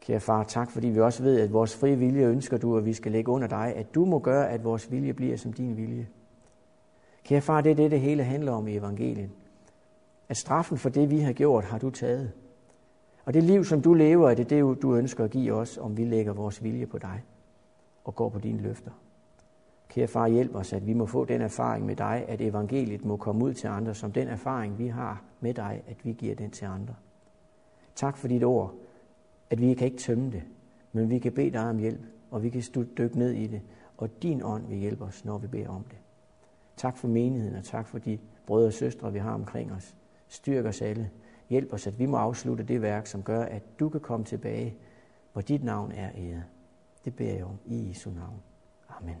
Kære 0.00 0.20
far, 0.20 0.44
tak 0.44 0.70
fordi 0.70 0.88
vi 0.88 1.00
også 1.00 1.22
ved, 1.22 1.40
at 1.40 1.52
vores 1.52 1.76
frie 1.76 1.96
vilje 1.96 2.26
ønsker 2.26 2.56
du, 2.56 2.76
at 2.76 2.84
vi 2.84 2.92
skal 2.92 3.12
lægge 3.12 3.30
under 3.30 3.48
dig, 3.48 3.72
at 3.76 3.94
du 3.94 4.04
må 4.04 4.18
gøre, 4.18 4.50
at 4.50 4.64
vores 4.64 4.90
vilje 4.90 5.12
bliver 5.12 5.36
som 5.36 5.52
din 5.52 5.76
vilje. 5.76 6.08
Kære 7.24 7.40
far, 7.40 7.60
det 7.60 7.72
er 7.72 7.76
det, 7.76 7.90
det 7.90 8.00
hele 8.00 8.24
handler 8.24 8.52
om 8.52 8.68
i 8.68 8.76
evangeliet. 8.76 9.30
At 10.28 10.36
straffen 10.36 10.78
for 10.78 10.88
det, 10.88 11.10
vi 11.10 11.18
har 11.18 11.32
gjort, 11.32 11.64
har 11.64 11.78
du 11.78 11.90
taget. 11.90 12.32
Og 13.24 13.34
det 13.34 13.42
liv, 13.42 13.64
som 13.64 13.82
du 13.82 13.94
lever, 13.94 14.30
er 14.30 14.34
det 14.34 14.50
det, 14.50 14.82
du 14.82 14.94
ønsker 14.94 15.24
at 15.24 15.30
give 15.30 15.52
os, 15.52 15.78
om 15.78 15.96
vi 15.96 16.04
lægger 16.04 16.32
vores 16.32 16.62
vilje 16.62 16.86
på 16.86 16.98
dig 16.98 17.22
og 18.04 18.14
går 18.14 18.28
på 18.28 18.38
dine 18.38 18.62
løfter. 18.62 18.90
Kære 19.88 20.06
far, 20.06 20.28
hjælp 20.28 20.54
os, 20.54 20.72
at 20.72 20.86
vi 20.86 20.92
må 20.92 21.06
få 21.06 21.24
den 21.24 21.40
erfaring 21.40 21.86
med 21.86 21.96
dig, 21.96 22.24
at 22.28 22.40
evangeliet 22.40 23.04
må 23.04 23.16
komme 23.16 23.44
ud 23.44 23.54
til 23.54 23.68
andre, 23.68 23.94
som 23.94 24.12
den 24.12 24.28
erfaring, 24.28 24.78
vi 24.78 24.86
har 24.86 25.22
med 25.40 25.54
dig, 25.54 25.82
at 25.86 25.96
vi 26.04 26.12
giver 26.12 26.34
den 26.34 26.50
til 26.50 26.64
andre. 26.64 26.94
Tak 27.94 28.16
for 28.16 28.28
dit 28.28 28.44
ord, 28.44 28.74
at 29.50 29.60
vi 29.60 29.74
kan 29.74 29.86
ikke 29.86 29.98
tømme 29.98 30.30
det, 30.30 30.42
men 30.92 31.10
vi 31.10 31.18
kan 31.18 31.32
bede 31.32 31.50
dig 31.50 31.68
om 31.68 31.78
hjælp, 31.78 32.00
og 32.30 32.42
vi 32.42 32.50
kan 32.50 32.62
dykke 32.98 33.18
ned 33.18 33.30
i 33.30 33.46
det, 33.46 33.60
og 33.96 34.22
din 34.22 34.42
ånd 34.42 34.66
vil 34.66 34.78
hjælpe 34.78 35.04
os, 35.04 35.24
når 35.24 35.38
vi 35.38 35.46
beder 35.46 35.68
om 35.68 35.82
det. 35.82 35.98
Tak 36.76 36.96
for 36.96 37.08
menigheden, 37.08 37.56
og 37.56 37.64
tak 37.64 37.86
for 37.86 37.98
de 37.98 38.18
brødre 38.46 38.66
og 38.66 38.72
søstre, 38.72 39.12
vi 39.12 39.18
har 39.18 39.34
omkring 39.34 39.72
os. 39.72 39.94
Styrk 40.28 40.64
os 40.64 40.82
alle. 40.82 41.10
Hjælp 41.48 41.72
os, 41.72 41.86
at 41.86 41.98
vi 41.98 42.06
må 42.06 42.16
afslutte 42.16 42.64
det 42.64 42.82
værk, 42.82 43.06
som 43.06 43.22
gør, 43.22 43.42
at 43.42 43.62
du 43.80 43.88
kan 43.88 44.00
komme 44.00 44.26
tilbage, 44.26 44.76
hvor 45.32 45.42
dit 45.42 45.64
navn 45.64 45.92
er 45.92 46.10
æret. 46.14 46.44
Det 47.04 47.16
beder 47.16 47.34
jeg 47.34 47.44
om 47.44 47.58
i 47.64 47.88
Jesu 47.88 48.10
navn. 48.10 48.42
Amen. 48.88 49.16